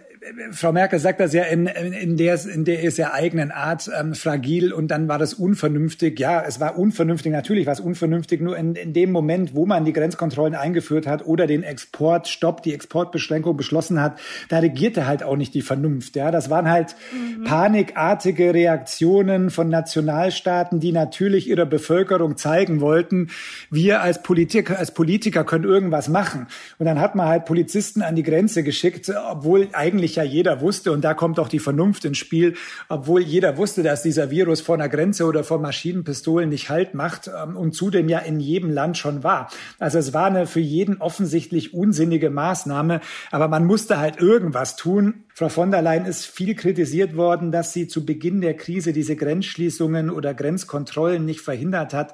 Frau 0.51 0.71
Merkel 0.71 0.99
sagt 0.99 1.19
das 1.19 1.33
ja 1.33 1.43
in, 1.45 1.65
in, 1.65 2.15
der, 2.15 2.39
in 2.45 2.63
der 2.63 2.83
ist 2.83 2.99
ja 2.99 3.11
eigenen 3.11 3.49
Art 3.49 3.89
ähm, 3.99 4.13
fragil 4.13 4.71
und 4.71 4.89
dann 4.89 5.07
war 5.07 5.17
das 5.17 5.33
unvernünftig. 5.33 6.19
Ja, 6.19 6.43
es 6.45 6.59
war 6.59 6.77
unvernünftig, 6.77 7.31
natürlich 7.31 7.65
war 7.65 7.73
es 7.73 7.79
unvernünftig, 7.79 8.39
nur 8.39 8.55
in, 8.55 8.75
in 8.75 8.93
dem 8.93 9.11
Moment, 9.11 9.55
wo 9.55 9.65
man 9.65 9.83
die 9.83 9.93
Grenzkontrollen 9.93 10.53
eingeführt 10.53 11.07
hat 11.07 11.25
oder 11.25 11.47
den 11.47 11.63
Exportstopp, 11.63 12.61
die 12.61 12.71
Exportbeschränkung 12.71 13.57
beschlossen 13.57 13.99
hat, 13.99 14.19
da 14.49 14.59
regierte 14.59 15.07
halt 15.07 15.23
auch 15.23 15.37
nicht 15.37 15.55
die 15.55 15.63
Vernunft. 15.63 16.15
Ja, 16.15 16.29
das 16.29 16.51
waren 16.51 16.69
halt 16.69 16.95
mhm. 17.13 17.45
panikartige 17.45 18.53
Reaktionen 18.53 19.49
von 19.49 19.69
Nationalstaaten, 19.69 20.79
die 20.79 20.91
natürlich 20.91 21.49
ihrer 21.49 21.65
Bevölkerung 21.65 22.37
zeigen 22.37 22.79
wollten, 22.79 23.29
wir 23.71 24.01
als 24.01 24.21
Politiker, 24.21 24.77
als 24.77 24.93
Politiker 24.93 25.45
können 25.45 25.65
irgendwas 25.65 26.09
machen. 26.09 26.45
Und 26.77 26.85
dann 26.85 26.99
hat 26.99 27.15
man 27.15 27.27
halt 27.27 27.45
Polizisten 27.45 28.03
an 28.03 28.15
die 28.15 28.23
Grenze 28.23 28.61
geschickt, 28.61 29.11
obwohl 29.31 29.69
eigentlich 29.73 30.10
eigentlich 30.11 30.15
ja 30.15 30.23
jeder 30.23 30.61
wusste, 30.61 30.91
und 30.91 31.01
da 31.01 31.13
kommt 31.13 31.39
auch 31.39 31.47
die 31.47 31.59
Vernunft 31.59 32.05
ins 32.05 32.17
Spiel, 32.17 32.55
obwohl 32.89 33.21
jeder 33.21 33.57
wusste, 33.57 33.83
dass 33.83 34.03
dieser 34.03 34.29
Virus 34.29 34.61
vor 34.61 34.75
einer 34.75 34.89
Grenze 34.89 35.25
oder 35.25 35.43
vor 35.43 35.59
Maschinenpistolen 35.59 36.49
nicht 36.49 36.69
Halt 36.69 36.93
macht 36.93 37.27
ähm, 37.27 37.55
und 37.55 37.73
zudem 37.73 38.09
ja 38.09 38.19
in 38.19 38.39
jedem 38.39 38.69
Land 38.69 38.97
schon 38.97 39.23
war. 39.23 39.49
Also 39.79 39.97
es 39.99 40.13
war 40.13 40.25
eine 40.25 40.47
für 40.47 40.59
jeden 40.59 41.01
offensichtlich 41.01 41.73
unsinnige 41.73 42.29
Maßnahme, 42.29 43.01
aber 43.31 43.47
man 43.47 43.65
musste 43.65 43.99
halt 43.99 44.19
irgendwas 44.19 44.75
tun. 44.75 45.23
Frau 45.33 45.49
von 45.49 45.71
der 45.71 45.81
Leyen 45.81 46.05
ist 46.05 46.25
viel 46.25 46.55
kritisiert 46.55 47.15
worden, 47.15 47.51
dass 47.51 47.73
sie 47.73 47.87
zu 47.87 48.05
Beginn 48.05 48.41
der 48.41 48.55
Krise 48.55 48.93
diese 48.93 49.15
Grenzschließungen 49.15 50.09
oder 50.09 50.33
Grenzkontrollen 50.33 51.25
nicht 51.25 51.41
verhindert 51.41 51.93
hat. 51.93 52.13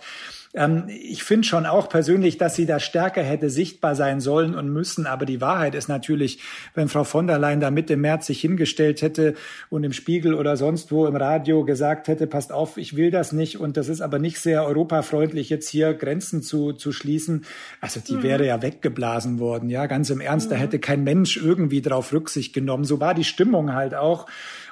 Ähm, 0.58 0.86
ich 0.88 1.24
finde 1.24 1.48
schon 1.48 1.66
auch 1.66 1.88
persönlich, 1.88 2.38
dass 2.38 2.56
sie 2.56 2.66
da 2.66 2.80
stärker 2.80 3.22
hätte 3.22 3.50
sichtbar 3.50 3.96
sein 3.96 4.20
sollen 4.20 4.56
und 4.56 4.70
müssen. 4.70 5.06
Aber 5.06 5.26
die 5.26 5.40
Wahrheit 5.40 5.76
ist 5.76 5.88
natürlich, 5.88 6.40
wenn 6.74 6.90
Frau 6.90 7.03
von 7.03 7.27
der 7.27 7.38
Leyen 7.38 7.60
da 7.60 7.70
Mitte 7.70 7.96
März 7.96 8.25
sich 8.25 8.42
hingestellt 8.42 9.01
hätte 9.01 9.36
und 9.70 9.84
im 9.84 9.94
Spiegel 9.94 10.34
oder 10.34 10.58
sonst 10.58 10.92
wo 10.92 11.05
im 11.05 11.16
Radio 11.16 11.64
gesagt 11.64 12.08
hätte, 12.08 12.27
passt 12.27 12.51
auf, 12.51 12.77
ich 12.77 12.96
will 12.96 13.12
das 13.12 13.31
nicht 13.31 13.60
und 13.60 13.77
das 13.77 13.88
ist 13.88 14.01
aber 14.01 14.20
nicht 14.20 14.40
sehr 14.40 14.66
europafreundlich, 14.66 15.50
jetzt 15.50 15.70
hier 15.70 15.94
Grenzen 15.94 16.42
zu, 16.42 16.74
zu 16.74 16.92
schließen. 16.92 17.46
Also 17.79 18.00
die 18.00 18.16
mhm. 18.16 18.24
wäre 18.24 18.46
ja 18.46 18.62
weggeblasen 18.62 19.40
worden. 19.40 19.70
Ja, 19.70 19.86
ganz 19.86 20.10
im 20.10 20.22
Ernst, 20.22 20.48
mhm. 20.48 20.55
da 20.55 20.55
hätte 20.58 20.79
kein 20.79 21.03
Mensch 21.03 21.38
irgendwie 21.38 21.81
drauf 21.81 22.12
Rücksicht 22.12 22.53
genommen. 22.53 22.84
So 22.84 23.00
war 23.00 23.14
die 23.14 23.24
Stimmung 23.24 23.74
halt 23.74 23.94
auch. 23.94 24.25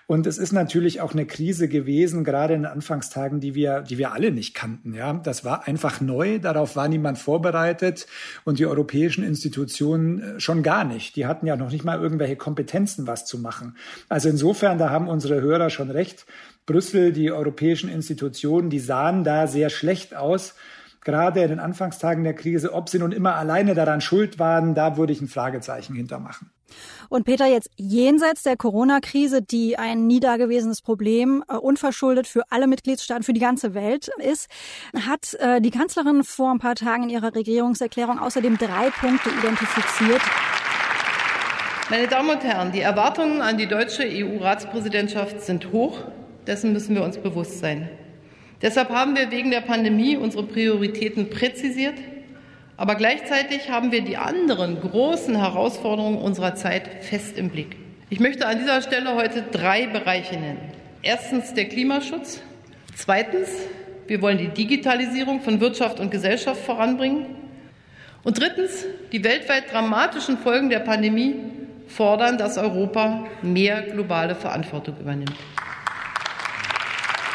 Und 0.08 0.28
es 0.28 0.38
ist 0.38 0.52
natürlich 0.52 1.02
auch 1.02 1.14
eine 1.14 1.26
Krise 1.26 1.68
gewesen, 1.68 2.24
gerade 2.24 2.54
in 2.54 2.62
den 2.62 2.72
Anfangstagen, 2.72 3.40
die 3.40 3.56
wir, 3.56 3.82
die 3.82 3.98
wir 3.98 4.12
alle 4.12 4.32
nicht 4.32 4.54
kannten. 4.54 4.94
Ja, 4.94 5.14
das 5.14 5.44
war 5.44 5.68
einfach 5.68 6.00
neu. 6.00 6.38
Darauf 6.38 6.76
war 6.76 6.88
niemand 6.88 7.18
vorbereitet 7.18 8.06
und 8.44 8.60
die 8.60 8.68
europäischen 8.68 9.24
Institutionen 9.24 10.22
äh, 10.22 10.40
schon 10.40 10.62
gar 10.62 10.84
nicht. 10.84 11.16
Die 11.16 11.26
hatten 11.26 11.48
ja 11.48 11.56
noch 11.56 11.72
nicht 11.72 11.84
mal 11.84 12.00
irgendwelche 12.00 12.36
Kompetenzen, 12.36 13.08
was 13.08 13.26
zu 13.26 13.40
machen. 13.40 13.78
Also 14.08 14.30
insofern, 14.30 14.78
da 14.78 14.92
haben 14.92 15.08
unsere 15.08 15.42
Hörer 15.42 15.72
schon 15.72 15.90
recht. 15.90 16.28
Brüssel, 16.68 17.12
die 17.12 17.32
europäischen 17.32 17.90
Institutionen, 17.90 18.70
die 18.70 18.80
sahen 18.80 19.24
da 19.24 19.48
sehr 19.48 19.70
schlecht 19.70 20.16
aus 20.16 20.54
gerade 21.06 21.42
in 21.42 21.50
den 21.50 21.60
Anfangstagen 21.60 22.24
der 22.26 22.34
Krise, 22.34 22.74
ob 22.74 22.90
sie 22.90 23.00
nun 23.00 23.14
immer 23.14 23.36
alleine 23.36 23.76
daran 23.76 24.02
schuld 24.02 24.40
waren, 24.40 24.76
da 24.76 24.98
würde 24.98 25.14
ich 25.14 25.22
ein 25.22 25.30
Fragezeichen 25.30 25.96
hintermachen. 25.96 26.50
Und 27.10 27.26
Peter, 27.26 27.46
jetzt 27.46 27.70
jenseits 27.78 28.44
der 28.44 28.58
Corona-Krise, 28.58 29.42
die 29.42 29.78
ein 29.78 30.08
nie 30.08 30.20
dagewesenes 30.20 30.82
Problem, 30.82 31.44
äh, 31.48 31.56
unverschuldet 31.56 32.28
für 32.28 32.44
alle 32.50 32.68
Mitgliedstaaten, 32.68 33.24
für 33.24 33.34
die 33.34 33.40
ganze 33.40 33.74
Welt 33.74 34.10
ist, 34.18 34.50
hat 35.08 35.36
äh, 35.36 35.62
die 35.62 35.70
Kanzlerin 35.70 36.24
vor 36.24 36.52
ein 36.52 36.60
paar 36.60 36.76
Tagen 36.76 37.04
in 37.04 37.10
ihrer 37.10 37.34
Regierungserklärung 37.34 38.20
außerdem 38.20 38.58
drei 38.58 38.90
Punkte 38.90 39.30
identifiziert. 39.30 40.22
Meine 41.92 42.08
Damen 42.08 42.32
und 42.32 42.44
Herren, 42.44 42.72
die 42.72 42.82
Erwartungen 42.82 43.42
an 43.42 43.60
die 43.60 43.68
deutsche 43.68 44.04
EU-Ratspräsidentschaft 44.04 45.42
sind 45.42 45.72
hoch. 45.72 46.00
Dessen 46.48 46.74
müssen 46.74 46.96
wir 46.96 47.04
uns 47.04 47.20
bewusst 47.20 47.60
sein. 47.60 47.90
Deshalb 48.62 48.90
haben 48.90 49.16
wir 49.16 49.32
wegen 49.32 49.52
der 49.52 49.62
Pandemie 49.62 50.18
unsere 50.18 50.44
Prioritäten 50.44 51.30
präzisiert 51.30 51.96
aber 52.78 52.96
gleichzeitig 52.96 53.70
haben 53.70 53.92
wir 53.92 54.02
die 54.02 54.18
anderen 54.18 54.82
großen 54.82 55.36
Herausforderungen 55.36 56.18
unserer 56.18 56.56
Zeit 56.56 57.04
fest 57.04 57.38
im 57.38 57.50
Blick. 57.50 57.78
Ich 58.10 58.20
möchte 58.20 58.46
an 58.48 58.60
dieser 58.60 58.82
Stelle 58.82 59.16
heute 59.16 59.44
drei 59.44 59.88
Bereiche 59.88 60.36
nennen. 60.36 60.60
Erstens 61.02 61.54
der 61.54 61.66
Klimaschutz. 61.66 62.42
Zweitens, 62.96 63.50
wir 64.08 64.22
wollen 64.22 64.38
die 64.38 64.50
Digitalisierung 64.50 65.42
von 65.42 65.62
Wirtschaft 65.62 66.00
und 66.00 66.12
Gesellschaft 66.12 66.62
voranbringen. 66.62 67.26
Und 68.24 68.40
drittens, 68.40 68.86
die 69.12 69.24
weltweit 69.24 69.72
dramatischen 69.72 70.38
Folgen 70.38 70.70
der 70.70 70.80
Pandemie 70.80 71.36
fordern, 71.88 72.38
dass 72.38 72.58
Europa 72.58 73.26
mehr 73.42 73.84
globale 73.84 74.36
Verantwortung 74.36 74.98
übernimmt. 75.00 75.36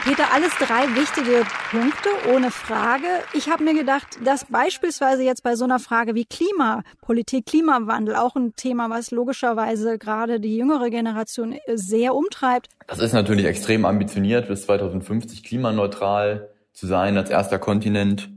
Peter, 0.05 0.33
alles 0.33 0.53
drei 0.55 0.87
wichtige 0.99 1.45
Punkte, 1.71 2.09
ohne 2.35 2.51
Frage. 2.51 3.07
Ich 3.35 3.51
habe 3.51 3.65
mir 3.65 3.75
gedacht, 3.75 4.07
dass 4.25 4.47
beispielsweise 4.47 5.23
jetzt 5.25 5.43
bei 5.43 5.57
so 5.57 5.65
einer 5.65 5.79
Frage 5.79 6.15
wie 6.15 6.25
Klimapolitik, 6.25 7.45
Klimawandel 7.45 8.17
auch 8.17 8.35
ein 8.35 8.57
Thema, 8.57 8.89
was 8.89 9.11
logischerweise 9.11 9.99
gerade 9.99 10.41
die 10.41 10.57
jüngere 10.57 10.89
Generation 10.89 11.57
sehr 11.75 12.15
umtreibt. 12.15 12.69
Das 12.87 12.99
ist 12.99 13.13
natürlich 13.13 13.45
extrem 13.45 13.85
ambitioniert, 13.85 14.49
bis 14.49 14.63
2050 14.63 15.45
klimaneutral 15.45 16.49
zu 16.73 16.87
sein 16.87 17.19
als 17.19 17.29
erster 17.29 17.59
Kontinent. 17.59 18.31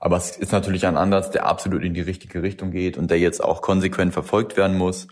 Aber 0.00 0.16
es 0.16 0.38
ist 0.38 0.52
natürlich 0.52 0.86
ein 0.86 0.96
Ansatz, 0.96 1.30
der 1.30 1.44
absolut 1.44 1.82
in 1.82 1.92
die 1.92 2.00
richtige 2.00 2.42
Richtung 2.42 2.70
geht 2.70 2.96
und 2.96 3.10
der 3.10 3.18
jetzt 3.18 3.44
auch 3.44 3.60
konsequent 3.60 4.14
verfolgt 4.14 4.56
werden 4.56 4.78
muss. 4.78 5.06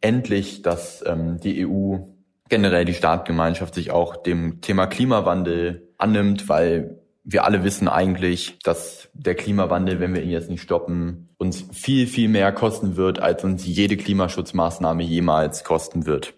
Endlich, 0.00 0.62
dass 0.62 1.02
ähm, 1.04 1.40
die 1.40 1.66
EU 1.66 2.13
generell 2.48 2.84
die 2.84 2.94
Staatengemeinschaft 2.94 3.74
sich 3.74 3.90
auch 3.90 4.16
dem 4.16 4.60
Thema 4.60 4.86
Klimawandel 4.86 5.88
annimmt, 5.98 6.48
weil 6.48 7.00
wir 7.24 7.44
alle 7.44 7.64
wissen 7.64 7.88
eigentlich, 7.88 8.58
dass 8.62 9.08
der 9.14 9.34
Klimawandel, 9.34 9.98
wenn 9.98 10.14
wir 10.14 10.22
ihn 10.22 10.30
jetzt 10.30 10.50
nicht 10.50 10.60
stoppen, 10.60 11.30
uns 11.38 11.64
viel, 11.72 12.06
viel 12.06 12.28
mehr 12.28 12.52
kosten 12.52 12.96
wird, 12.96 13.18
als 13.18 13.42
uns 13.44 13.64
jede 13.64 13.96
Klimaschutzmaßnahme 13.96 15.02
jemals 15.02 15.64
kosten 15.64 16.04
wird. 16.04 16.34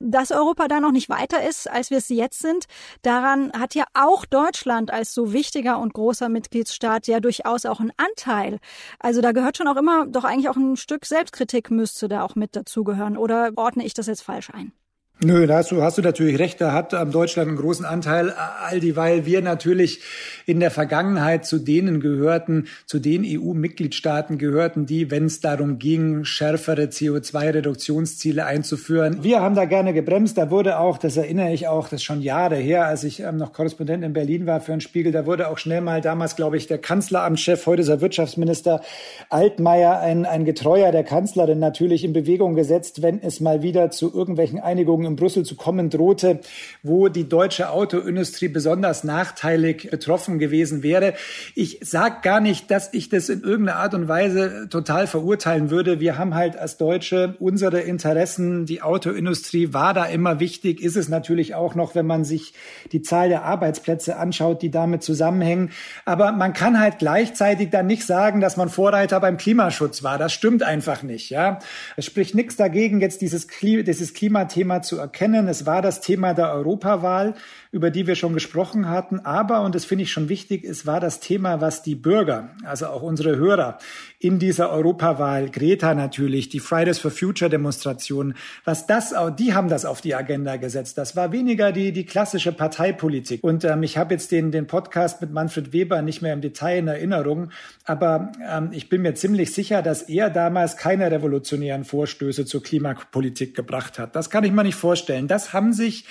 Dass 0.00 0.32
Europa 0.32 0.66
da 0.66 0.80
noch 0.80 0.90
nicht 0.90 1.08
weiter 1.08 1.48
ist, 1.48 1.70
als 1.70 1.90
wir 1.90 1.98
es 1.98 2.08
jetzt 2.08 2.40
sind, 2.40 2.64
daran 3.02 3.52
hat 3.52 3.76
ja 3.76 3.84
auch 3.94 4.26
Deutschland 4.26 4.92
als 4.92 5.14
so 5.14 5.32
wichtiger 5.32 5.78
und 5.78 5.94
großer 5.94 6.28
Mitgliedsstaat 6.28 7.06
ja 7.06 7.20
durchaus 7.20 7.64
auch 7.64 7.78
einen 7.78 7.92
Anteil. 7.96 8.58
Also 8.98 9.20
da 9.20 9.30
gehört 9.30 9.56
schon 9.56 9.68
auch 9.68 9.76
immer, 9.76 10.06
doch 10.06 10.24
eigentlich 10.24 10.48
auch 10.48 10.56
ein 10.56 10.76
Stück 10.76 11.06
Selbstkritik 11.06 11.70
müsste 11.70 12.08
da 12.08 12.24
auch 12.24 12.34
mit 12.34 12.56
dazugehören. 12.56 13.16
Oder 13.16 13.52
ordne 13.54 13.86
ich 13.86 13.94
das 13.94 14.08
jetzt 14.08 14.22
falsch 14.22 14.50
ein? 14.50 14.72
Nö, 15.22 15.46
da 15.46 15.58
hast 15.58 15.70
du, 15.70 15.80
hast 15.80 15.96
du 15.96 16.02
natürlich 16.02 16.40
recht. 16.40 16.60
Da 16.60 16.72
hat 16.72 16.92
ähm, 16.92 17.12
Deutschland 17.12 17.48
einen 17.48 17.56
großen 17.56 17.86
Anteil, 17.86 18.30
all 18.32 18.80
dieweil 18.80 19.24
wir 19.24 19.42
natürlich 19.42 20.00
in 20.44 20.58
der 20.58 20.72
Vergangenheit 20.72 21.46
zu 21.46 21.58
denen 21.58 22.00
gehörten, 22.00 22.66
zu 22.84 22.98
den 22.98 23.24
EU-Mitgliedstaaten 23.24 24.38
gehörten, 24.38 24.86
die, 24.86 25.12
wenn 25.12 25.26
es 25.26 25.40
darum 25.40 25.78
ging, 25.78 26.24
schärfere 26.24 26.86
CO2-Reduktionsziele 26.86 28.44
einzuführen. 28.44 29.22
Wir 29.22 29.40
haben 29.40 29.54
da 29.54 29.66
gerne 29.66 29.94
gebremst. 29.94 30.36
Da 30.36 30.50
wurde 30.50 30.80
auch, 30.80 30.98
das 30.98 31.16
erinnere 31.16 31.52
ich 31.52 31.68
auch, 31.68 31.84
das 31.84 32.00
ist 32.00 32.04
schon 32.04 32.20
Jahre 32.20 32.56
her, 32.56 32.86
als 32.86 33.04
ich 33.04 33.20
ähm, 33.20 33.36
noch 33.36 33.52
Korrespondent 33.52 34.02
in 34.04 34.12
Berlin 34.12 34.46
war 34.46 34.60
für 34.60 34.72
einen 34.72 34.80
Spiegel, 34.80 35.12
da 35.12 35.26
wurde 35.26 35.48
auch 35.48 35.58
schnell 35.58 35.80
mal 35.80 36.00
damals, 36.00 36.34
glaube 36.34 36.56
ich, 36.56 36.66
der 36.66 36.78
Kanzleramtschef, 36.78 37.64
heute 37.66 37.82
ist 37.82 37.88
er 37.88 38.00
Wirtschaftsminister 38.00 38.82
Altmaier, 39.30 40.00
ein, 40.00 40.26
ein 40.26 40.44
Getreuer 40.44 40.90
der 40.90 41.04
Kanzlerin 41.04 41.60
natürlich 41.60 42.04
in 42.04 42.12
Bewegung 42.12 42.56
gesetzt, 42.56 43.00
wenn 43.00 43.22
es 43.22 43.40
mal 43.40 43.62
wieder 43.62 43.90
zu 43.90 44.12
irgendwelchen 44.12 44.58
Einigungen 44.58 45.03
in 45.06 45.16
Brüssel 45.16 45.44
zu 45.44 45.56
kommen 45.56 45.90
drohte, 45.90 46.40
wo 46.82 47.08
die 47.08 47.28
deutsche 47.28 47.70
Autoindustrie 47.70 48.48
besonders 48.48 49.04
nachteilig 49.04 49.88
betroffen 49.90 50.38
gewesen 50.38 50.82
wäre. 50.82 51.14
Ich 51.54 51.80
sage 51.82 52.16
gar 52.22 52.40
nicht, 52.40 52.70
dass 52.70 52.92
ich 52.92 53.08
das 53.08 53.28
in 53.28 53.42
irgendeiner 53.42 53.78
Art 53.78 53.94
und 53.94 54.08
Weise 54.08 54.68
total 54.70 55.06
verurteilen 55.06 55.70
würde. 55.70 56.00
Wir 56.00 56.18
haben 56.18 56.34
halt 56.34 56.56
als 56.56 56.76
Deutsche 56.76 57.36
unsere 57.38 57.80
Interessen. 57.80 58.66
Die 58.66 58.82
Autoindustrie 58.82 59.72
war 59.72 59.94
da 59.94 60.04
immer 60.04 60.40
wichtig, 60.40 60.82
ist 60.82 60.96
es 60.96 61.08
natürlich 61.08 61.54
auch 61.54 61.74
noch, 61.74 61.94
wenn 61.94 62.06
man 62.06 62.24
sich 62.24 62.54
die 62.92 63.02
Zahl 63.02 63.28
der 63.28 63.44
Arbeitsplätze 63.44 64.16
anschaut, 64.16 64.62
die 64.62 64.70
damit 64.70 65.02
zusammenhängen. 65.02 65.70
Aber 66.04 66.32
man 66.32 66.52
kann 66.52 66.80
halt 66.80 66.98
gleichzeitig 66.98 67.70
dann 67.70 67.86
nicht 67.86 68.04
sagen, 68.04 68.40
dass 68.40 68.56
man 68.56 68.68
Vorreiter 68.68 69.20
beim 69.20 69.36
Klimaschutz 69.36 70.02
war. 70.02 70.18
Das 70.18 70.32
stimmt 70.32 70.62
einfach 70.62 71.02
nicht. 71.02 71.30
Ja, 71.30 71.58
es 71.96 72.04
spricht 72.04 72.34
nichts 72.34 72.56
dagegen, 72.56 73.00
jetzt 73.00 73.20
dieses, 73.20 73.48
Klima, 73.48 73.82
dieses 73.82 74.14
Klimathema 74.14 74.82
zu 74.82 74.93
erkennen. 74.98 75.48
Es 75.48 75.66
war 75.66 75.82
das 75.82 76.00
Thema 76.00 76.34
der 76.34 76.52
Europawahl 76.52 77.34
über 77.74 77.90
die 77.90 78.06
wir 78.06 78.14
schon 78.14 78.34
gesprochen 78.34 78.88
hatten. 78.88 79.18
Aber, 79.18 79.62
und 79.62 79.74
das 79.74 79.84
finde 79.84 80.04
ich 80.04 80.12
schon 80.12 80.28
wichtig, 80.28 80.62
es 80.62 80.86
war 80.86 81.00
das 81.00 81.18
Thema, 81.18 81.60
was 81.60 81.82
die 81.82 81.96
Bürger, 81.96 82.50
also 82.62 82.86
auch 82.86 83.02
unsere 83.02 83.34
Hörer 83.34 83.78
in 84.20 84.38
dieser 84.38 84.70
Europawahl, 84.70 85.50
Greta 85.50 85.92
natürlich, 85.92 86.48
die 86.48 86.60
Fridays 86.60 87.00
for 87.00 87.10
Future 87.10 87.50
Demonstration, 87.50 88.34
was 88.64 88.86
das, 88.86 89.12
die 89.40 89.54
haben 89.54 89.68
das 89.68 89.84
auf 89.84 90.00
die 90.00 90.14
Agenda 90.14 90.54
gesetzt. 90.54 90.96
Das 90.98 91.16
war 91.16 91.32
weniger 91.32 91.72
die, 91.72 91.90
die 91.90 92.06
klassische 92.06 92.52
Parteipolitik. 92.52 93.42
Und 93.42 93.64
ähm, 93.64 93.82
ich 93.82 93.98
habe 93.98 94.14
jetzt 94.14 94.30
den, 94.30 94.52
den 94.52 94.68
Podcast 94.68 95.20
mit 95.20 95.32
Manfred 95.32 95.72
Weber 95.72 96.00
nicht 96.00 96.22
mehr 96.22 96.32
im 96.32 96.42
Detail 96.42 96.78
in 96.78 96.86
Erinnerung, 96.86 97.50
aber 97.84 98.30
ähm, 98.48 98.68
ich 98.70 98.88
bin 98.88 99.02
mir 99.02 99.14
ziemlich 99.14 99.52
sicher, 99.52 99.82
dass 99.82 100.02
er 100.02 100.30
damals 100.30 100.76
keine 100.76 101.10
revolutionären 101.10 101.84
Vorstöße 101.84 102.46
zur 102.46 102.62
Klimapolitik 102.62 103.56
gebracht 103.56 103.98
hat. 103.98 104.14
Das 104.14 104.30
kann 104.30 104.44
ich 104.44 104.52
mir 104.52 104.62
nicht 104.62 104.76
vorstellen. 104.76 105.26
Das 105.26 105.52
haben 105.52 105.72
sich 105.72 106.04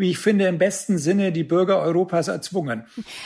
wie 0.00 0.10
ich 0.10 0.18
finde, 0.18 0.46
im 0.46 0.58
besten 0.58 0.98
Sinne 0.98 1.30
die 1.30 1.44
Bürger 1.44 1.80
Europas 1.80 2.28
erzwungen. 2.28 2.84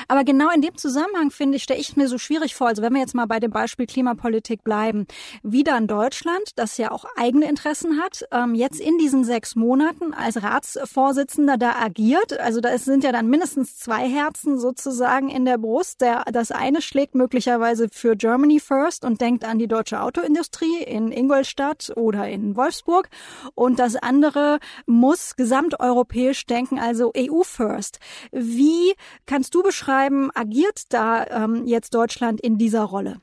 Aber 0.09 0.25
genau 0.25 0.51
in 0.51 0.61
dem 0.61 0.77
Zusammenhang, 0.77 1.31
finde 1.31 1.57
ich, 1.57 1.63
stelle 1.63 1.81
ich 1.81 1.97
mir 1.97 2.09
so 2.09 2.19
schwierig 2.19 2.55
vor, 2.55 2.67
also 2.67 2.83
wenn 2.83 2.93
wir 2.93 3.01
jetzt 3.01 3.15
mal 3.15 3.27
bei 3.27 3.41
dem 3.41 3.53
Beispiel 3.53 3.87
Klimapolitik 3.87 4.65
bleiben, 4.65 5.07
wieder 5.43 5.79
in 5.79 5.87
Deutschland, 5.87 6.51
das 6.57 6.77
ja 6.77 6.91
auch 6.91 7.05
eigene 7.17 7.49
Interessen 7.49 8.01
hat, 8.03 8.25
ähm, 8.33 8.55
jetzt 8.55 8.81
in 8.81 8.99
diesen 8.99 9.25
sechs 9.25 9.55
Monaten 9.55 10.13
als 10.13 10.43
Ratsvorsitzender 10.43 11.57
da 11.57 11.77
agiert. 11.77 12.39
Also 12.41 12.61
da 12.61 12.77
sind 12.77 13.05
ja 13.05 13.13
dann 13.13 13.29
mindestens 13.29 13.79
zwei 13.79 14.09
Herzen 14.09 14.59
sozusagen 14.59 15.29
in 15.29 15.45
der 15.45 15.59
Brust. 15.59 16.01
Der, 16.01 16.25
das 16.33 16.51
eine 16.51 16.83
schlägt 16.83 17.15
möglicherweise 17.15 17.89
für 17.91 18.17
Germany 18.17 18.59
First 18.59 19.05
und 19.05 19.21
denkt 19.21 19.45
an 19.45 19.59
die 19.59 19.69
deutsche 19.69 20.01
Autoindustrie 20.01 20.83
in 20.83 21.13
Ingolstadt 21.13 21.93
oder 21.95 22.29
in 22.29 22.57
Wolfsburg. 22.57 23.09
Und 23.55 23.79
das 23.79 23.95
andere 23.95 24.59
muss 24.87 25.37
gesamteuropäisch 25.37 26.47
denken 26.47 26.64
denken, 26.65 26.79
also 26.79 27.13
EU 27.17 27.43
First. 27.43 27.99
Wie 28.33 28.95
kannst 29.27 29.55
du 29.55 29.63
beschreiben, 29.63 30.31
agiert 30.35 30.93
da 30.93 31.27
ähm, 31.27 31.67
jetzt 31.67 31.95
Deutschland 31.95 32.41
in 32.41 32.59
dieser 32.59 32.83
Rolle? 32.83 33.21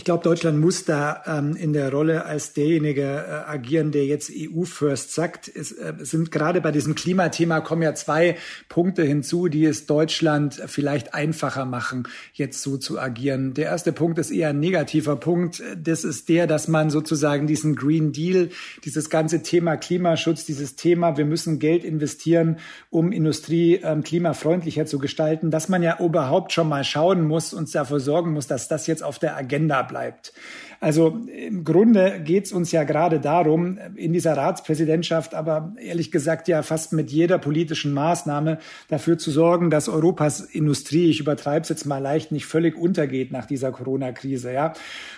Ich 0.00 0.04
glaube, 0.04 0.24
Deutschland 0.24 0.58
muss 0.58 0.86
da 0.86 1.22
ähm, 1.26 1.54
in 1.56 1.74
der 1.74 1.92
Rolle 1.92 2.24
als 2.24 2.54
derjenige 2.54 3.02
äh, 3.02 3.50
agieren, 3.50 3.92
der 3.92 4.06
jetzt 4.06 4.32
EU-First 4.34 5.12
sagt. 5.12 5.46
Es 5.46 5.72
äh, 5.72 5.92
sind 5.98 6.32
gerade 6.32 6.62
bei 6.62 6.72
diesem 6.72 6.94
Klimathema 6.94 7.60
kommen 7.60 7.82
ja 7.82 7.94
zwei 7.94 8.38
Punkte 8.70 9.02
hinzu, 9.02 9.48
die 9.48 9.66
es 9.66 9.84
Deutschland 9.84 10.54
vielleicht 10.68 11.12
einfacher 11.12 11.66
machen, 11.66 12.04
jetzt 12.32 12.62
so 12.62 12.78
zu 12.78 12.98
agieren. 12.98 13.52
Der 13.52 13.66
erste 13.66 13.92
Punkt 13.92 14.18
ist 14.18 14.30
eher 14.30 14.48
ein 14.48 14.58
negativer 14.58 15.16
Punkt. 15.16 15.62
Das 15.76 16.04
ist 16.04 16.30
der, 16.30 16.46
dass 16.46 16.66
man 16.66 16.88
sozusagen 16.88 17.46
diesen 17.46 17.76
Green 17.76 18.12
Deal, 18.12 18.48
dieses 18.86 19.10
ganze 19.10 19.42
Thema 19.42 19.76
Klimaschutz, 19.76 20.46
dieses 20.46 20.76
Thema, 20.76 21.18
wir 21.18 21.26
müssen 21.26 21.58
Geld 21.58 21.84
investieren, 21.84 22.56
um 22.88 23.12
Industrie 23.12 23.74
ähm, 23.84 24.02
klimafreundlicher 24.02 24.86
zu 24.86 24.98
gestalten, 24.98 25.50
dass 25.50 25.68
man 25.68 25.82
ja 25.82 25.98
überhaupt 26.00 26.52
schon 26.54 26.70
mal 26.70 26.84
schauen 26.84 27.28
muss 27.28 27.52
und 27.52 27.74
dafür 27.74 28.00
sorgen 28.00 28.32
muss, 28.32 28.46
dass 28.46 28.66
das 28.66 28.86
jetzt 28.86 29.02
auf 29.02 29.18
der 29.18 29.36
Agenda 29.36 29.89
bleibt. 29.90 30.32
Also 30.82 31.18
im 31.48 31.62
Grunde 31.64 32.22
geht 32.24 32.46
es 32.46 32.52
uns 32.52 32.72
ja 32.72 32.84
gerade 32.84 33.20
darum, 33.20 33.78
in 33.96 34.14
dieser 34.14 34.34
Ratspräsidentschaft, 34.34 35.34
aber 35.34 35.74
ehrlich 35.78 36.10
gesagt 36.10 36.48
ja 36.48 36.62
fast 36.62 36.94
mit 36.94 37.10
jeder 37.10 37.36
politischen 37.36 37.92
Maßnahme 37.92 38.58
dafür 38.88 39.18
zu 39.18 39.30
sorgen, 39.30 39.68
dass 39.68 39.90
Europas 39.90 40.40
Industrie, 40.40 41.10
ich 41.10 41.20
übertreibe 41.20 41.64
es 41.64 41.68
jetzt 41.68 41.84
mal 41.84 41.98
leicht, 41.98 42.32
nicht 42.32 42.46
völlig 42.46 42.78
untergeht 42.78 43.30
nach 43.30 43.44
dieser 43.44 43.72
Corona-Krise. 43.72 44.54
Ja? 44.54 44.72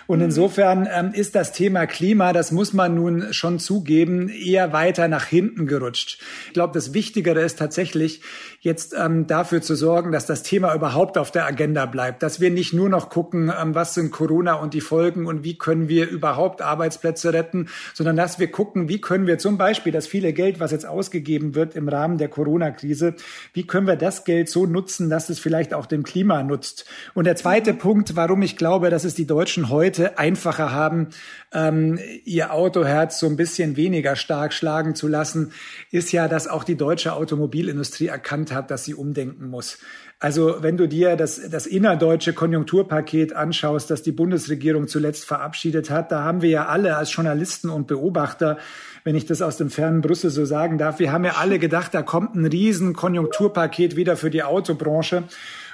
Und 0.05 0.19
mhm. 0.19 0.25
insofern 0.25 0.85
ähm, 0.91 1.11
ist 1.13 1.33
das 1.33 1.53
Thema 1.53 1.87
Klima, 1.87 2.33
das 2.33 2.51
muss 2.51 2.73
man 2.73 2.95
nun 2.95 3.31
schon 3.31 3.57
zugeben, 3.57 4.27
eher 4.27 4.73
weiter 4.73 5.07
nach 5.07 5.25
hinten 5.27 5.65
gerutscht. 5.65 6.21
Ich 6.47 6.53
glaube, 6.53 6.73
das 6.73 6.93
Wichtigere 6.93 7.39
ist 7.39 7.57
tatsächlich, 7.57 8.19
jetzt 8.59 8.95
ähm, 8.97 9.27
dafür 9.27 9.61
zu 9.61 9.75
sorgen, 9.75 10.11
dass 10.11 10.25
das 10.25 10.43
Thema 10.43 10.73
überhaupt 10.73 11.17
auf 11.17 11.31
der 11.31 11.45
Agenda 11.45 11.85
bleibt, 11.85 12.23
dass 12.23 12.39
wir 12.41 12.49
nicht 12.49 12.73
nur 12.73 12.89
noch 12.89 13.09
gucken, 13.09 13.51
ähm, 13.61 13.75
was 13.75 13.93
sind 13.93 14.11
Corona 14.11 14.55
und 14.55 14.73
die 14.73 14.81
Folgen 14.81 15.25
und 15.25 15.43
wie 15.43 15.52
wie 15.53 15.57
können 15.59 15.87
wir 15.87 16.09
überhaupt 16.09 16.63
Arbeitsplätze 16.63 17.31
retten, 17.31 17.69
sondern 17.93 18.15
dass 18.15 18.39
wir 18.39 18.49
gucken, 18.49 18.89
wie 18.89 18.99
können 18.99 19.27
wir 19.27 19.37
zum 19.37 19.59
Beispiel 19.59 19.93
das 19.93 20.07
viele 20.07 20.33
Geld, 20.33 20.59
was 20.59 20.71
jetzt 20.71 20.87
ausgegeben 20.87 21.53
wird 21.53 21.75
im 21.75 21.87
Rahmen 21.87 22.17
der 22.17 22.27
Corona-Krise, 22.27 23.13
wie 23.53 23.67
können 23.67 23.85
wir 23.85 23.95
das 23.95 24.25
Geld 24.25 24.49
so 24.49 24.65
nutzen, 24.65 25.11
dass 25.11 25.29
es 25.29 25.37
vielleicht 25.37 25.75
auch 25.75 25.85
dem 25.85 26.01
Klima 26.01 26.41
nutzt. 26.41 26.85
Und 27.13 27.25
der 27.25 27.35
zweite 27.35 27.75
Punkt, 27.75 28.15
warum 28.15 28.41
ich 28.41 28.57
glaube, 28.57 28.89
dass 28.89 29.03
es 29.03 29.13
die 29.13 29.27
Deutschen 29.27 29.69
heute 29.69 30.17
einfacher 30.17 30.71
haben, 30.71 31.09
ähm, 31.53 31.99
ihr 32.25 32.51
Autoherz 32.51 33.19
so 33.19 33.27
ein 33.27 33.35
bisschen 33.35 33.75
weniger 33.75 34.15
stark 34.15 34.53
schlagen 34.53 34.95
zu 34.95 35.07
lassen, 35.07 35.51
ist 35.91 36.11
ja, 36.11 36.27
dass 36.27 36.47
auch 36.47 36.63
die 36.63 36.77
deutsche 36.77 37.13
Automobilindustrie 37.13 38.07
erkannt 38.07 38.51
hat, 38.51 38.71
dass 38.71 38.85
sie 38.85 38.95
umdenken 38.95 39.49
muss. 39.49 39.77
Also 40.23 40.55
wenn 40.61 40.77
du 40.77 40.87
dir 40.87 41.17
das, 41.17 41.49
das 41.49 41.65
innerdeutsche 41.65 42.31
Konjunkturpaket 42.31 43.33
anschaust, 43.35 43.91
das 43.91 44.03
die 44.03 44.13
Bundesregierung 44.13 44.87
zuletzt 44.87 45.25
verabschiedet 45.25 45.89
hat, 45.89 46.13
da 46.13 46.23
haben 46.23 46.41
wir 46.41 46.49
ja 46.49 46.67
alle 46.67 46.95
als 46.95 47.13
Journalisten 47.13 47.69
und 47.69 47.87
Beobachter, 47.87 48.57
wenn 49.03 49.17
ich 49.17 49.25
das 49.25 49.41
aus 49.41 49.57
dem 49.57 49.69
fernen 49.69 49.99
Brüssel 49.99 50.29
so 50.29 50.45
sagen 50.45 50.77
darf, 50.77 50.99
wir 50.99 51.11
haben 51.11 51.25
ja 51.25 51.33
alle 51.41 51.59
gedacht, 51.59 51.93
da 51.93 52.03
kommt 52.03 52.35
ein 52.35 52.45
riesen 52.45 52.93
Konjunkturpaket 52.93 53.97
wieder 53.97 54.15
für 54.15 54.29
die 54.29 54.43
Autobranche. 54.43 55.23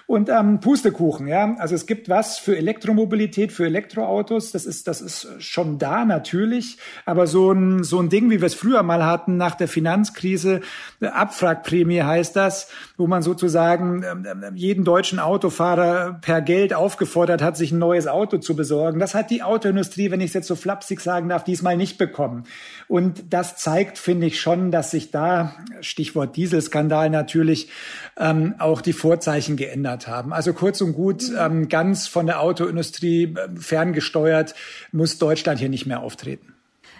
Und 0.09 0.27
ähm, 0.27 0.59
Pustekuchen, 0.59 1.27
ja. 1.27 1.55
Also 1.59 1.75
es 1.75 1.85
gibt 1.85 2.09
was 2.09 2.39
für 2.39 2.57
Elektromobilität, 2.57 3.51
für 3.51 3.67
Elektroautos. 3.67 4.51
Das 4.51 4.65
ist, 4.65 4.87
das 4.87 5.01
ist 5.01 5.27
schon 5.37 5.77
da 5.77 6.03
natürlich. 6.03 6.79
Aber 7.05 7.27
so 7.27 7.51
ein, 7.51 7.83
so 7.83 7.99
ein 7.99 8.09
Ding, 8.09 8.31
wie 8.31 8.41
wir 8.41 8.47
es 8.47 8.55
früher 8.55 8.81
mal 8.81 9.05
hatten 9.05 9.37
nach 9.37 9.53
der 9.53 9.67
Finanzkrise, 9.67 10.61
Abfragprämie 10.99 12.01
heißt 12.01 12.35
das, 12.35 12.69
wo 12.97 13.05
man 13.05 13.21
sozusagen 13.21 14.01
ähm, 14.01 14.25
ähm, 14.25 14.55
jeden 14.55 14.83
deutschen 14.83 15.19
Autofahrer 15.19 16.17
per 16.19 16.41
Geld 16.41 16.73
aufgefordert 16.73 17.43
hat, 17.43 17.55
sich 17.55 17.71
ein 17.71 17.77
neues 17.77 18.07
Auto 18.07 18.39
zu 18.39 18.55
besorgen. 18.55 18.99
Das 18.99 19.13
hat 19.13 19.29
die 19.29 19.43
Autoindustrie, 19.43 20.09
wenn 20.09 20.21
ich 20.21 20.29
es 20.29 20.33
jetzt 20.33 20.47
so 20.47 20.55
flapsig 20.55 21.01
sagen 21.01 21.29
darf, 21.29 21.43
diesmal 21.43 21.77
nicht 21.77 21.99
bekommen. 21.99 22.45
Und 22.87 23.31
das 23.31 23.57
zeigt, 23.57 23.99
finde 23.99 24.25
ich 24.25 24.41
schon, 24.41 24.71
dass 24.71 24.89
sich 24.89 25.11
da, 25.11 25.53
Stichwort 25.81 26.35
Dieselskandal 26.35 27.11
natürlich, 27.11 27.69
ähm, 28.17 28.55
auch 28.57 28.81
die 28.81 28.93
Vorzeichen 28.93 29.55
geändert 29.55 29.98
haben. 30.07 30.33
Also 30.33 30.53
kurz 30.53 30.81
und 30.81 30.93
gut, 30.93 31.23
ähm, 31.37 31.69
ganz 31.69 32.07
von 32.07 32.25
der 32.25 32.41
Autoindustrie 32.41 33.35
äh, 33.35 33.49
ferngesteuert 33.55 34.55
muss 34.91 35.17
Deutschland 35.17 35.59
hier 35.59 35.69
nicht 35.69 35.85
mehr 35.85 36.01
auftreten. 36.01 36.53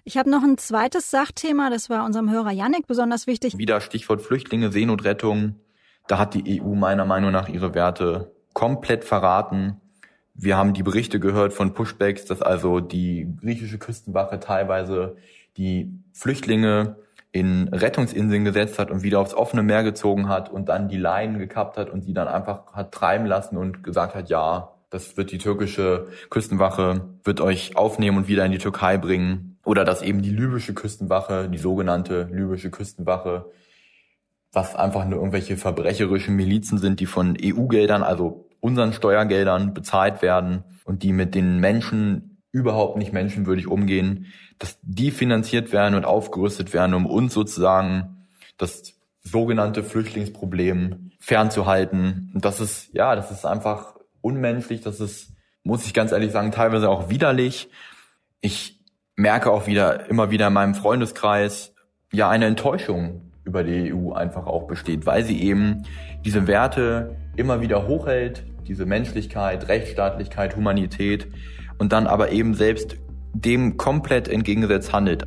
Ich 0.04 0.18
habe 0.18 0.30
noch 0.30 0.44
ein 0.44 0.58
zweites 0.58 1.12
Sachthema, 1.12 1.70
das 1.70 1.90
war 1.90 2.06
unserem 2.06 2.32
Hörer 2.32 2.52
Yannick 2.52 2.88
besonders 2.88 3.28
wichtig. 3.28 3.58
Wieder 3.58 3.82
Stichwort 3.82 4.22
Flüchtlinge, 4.22 4.72
Seenotrettung. 4.72 5.56
Da 6.08 6.18
hat 6.18 6.34
die 6.34 6.62
EU 6.62 6.74
meiner 6.74 7.06
Meinung 7.06 7.32
nach 7.32 7.50
ihre 7.50 7.76
Werte 7.76 8.32
komplett 8.54 9.04
verraten. 9.04 9.80
Wir 10.34 10.58
haben 10.58 10.74
die 10.74 10.84
Berichte 10.84 11.20
gehört 11.20 11.54
von 11.54 11.74
Pushbacks, 11.74 12.26
dass 12.26 12.42
also 12.42 12.80
die 12.80 13.28
griechische 13.42 13.78
Küstenwache 13.78 14.40
teilweise 14.40 15.18
die 15.58 15.92
Flüchtlinge 16.14 16.96
in 17.32 17.68
Rettungsinseln 17.68 18.44
gesetzt 18.44 18.80
hat 18.80 18.90
und 18.90 19.04
wieder 19.04 19.20
aufs 19.20 19.34
offene 19.34 19.62
Meer 19.62 19.84
gezogen 19.84 20.30
hat 20.30 20.50
und 20.50 20.70
dann 20.70 20.90
die 20.90 20.98
Leinen 20.98 21.38
gekappt 21.38 21.78
hat 21.78 21.90
und 21.90 22.02
sie 22.02 22.14
dann 22.14 22.28
einfach 22.28 22.74
hat 22.74 22.92
treiben 22.92 23.26
lassen 23.26 23.58
und 23.58 23.84
gesagt 23.84 24.16
hat, 24.16 24.30
ja, 24.30 24.74
das 24.90 25.18
wird 25.18 25.32
die 25.32 25.38
türkische 25.38 26.08
Küstenwache, 26.32 27.02
wird 27.24 27.42
euch 27.42 27.78
aufnehmen 27.78 28.18
und 28.18 28.28
wieder 28.28 28.46
in 28.46 28.52
die 28.52 28.58
Türkei 28.58 28.98
bringen. 28.98 29.60
Oder 29.64 29.86
dass 29.86 30.02
eben 30.02 30.24
die 30.24 30.32
libysche 30.32 30.74
Küstenwache, 30.74 31.48
die 31.48 31.60
sogenannte 31.60 32.28
libysche 32.32 32.72
Küstenwache, 32.72 33.46
was 34.52 34.76
einfach 34.76 35.06
nur 35.06 35.20
irgendwelche 35.20 35.58
verbrecherischen 35.58 36.36
Milizen 36.36 36.80
sind, 36.80 37.00
die 37.00 37.06
von 37.06 37.38
EU-Geldern, 37.40 38.02
also 38.02 38.50
unseren 38.62 38.94
Steuergeldern 38.94 39.76
bezahlt 39.76 40.24
werden 40.24 40.64
und 40.86 41.04
die 41.04 41.14
mit 41.14 41.36
den 41.36 41.60
Menschen 41.60 42.29
überhaupt 42.52 42.98
nicht 42.98 43.14
menschenwürdig 43.14 43.68
umgehen, 43.68 44.28
dass 44.58 44.80
die 44.82 45.12
finanziert 45.12 45.72
werden 45.72 45.96
und 45.96 46.06
aufgerüstet 46.06 46.74
werden, 46.74 46.94
um 46.94 47.06
uns 47.06 47.34
sozusagen 47.34 48.28
das 48.58 48.96
sogenannte 49.22 49.84
Flüchtlingsproblem 49.84 51.12
fernzuhalten. 51.20 52.32
Und 52.34 52.46
das 52.46 52.60
ist, 52.60 52.94
ja, 52.94 53.16
das 53.16 53.32
ist 53.32 53.46
einfach 53.46 53.96
unmenschlich, 54.22 54.82
das 54.82 55.00
ist, 55.00 55.34
muss 55.64 55.86
ich 55.86 55.94
ganz 55.94 56.12
ehrlich 56.12 56.32
sagen, 56.32 56.52
teilweise 56.52 56.90
auch 56.90 57.10
widerlich. 57.10 57.70
Ich 58.42 58.80
merke 59.16 59.52
auch 59.52 59.68
wieder, 59.68 60.10
immer 60.10 60.32
wieder 60.32 60.48
in 60.48 60.54
meinem 60.54 60.76
Freundeskreis, 60.76 61.74
ja, 62.12 62.30
eine 62.30 62.46
Enttäuschung 62.46 63.32
über 63.44 63.64
die 63.64 63.94
EU 63.94 64.14
einfach 64.14 64.46
auch 64.46 64.68
besteht, 64.68 65.06
weil 65.06 65.24
sie 65.24 65.42
eben 65.42 65.84
diese 66.26 66.48
Werte 66.48 67.18
immer 67.36 67.62
wieder 67.62 67.88
hochhält, 67.88 68.46
diese 68.68 68.86
Menschlichkeit, 68.86 69.68
Rechtsstaatlichkeit, 69.68 70.56
Humanität 70.56 71.28
und 71.80 71.92
dann 71.92 72.06
aber 72.06 72.32
eben 72.32 72.54
selbst 72.54 72.98
dem 73.34 73.78
komplett 73.78 74.28
entgegengesetzt 74.28 74.94
handelt. 74.94 75.26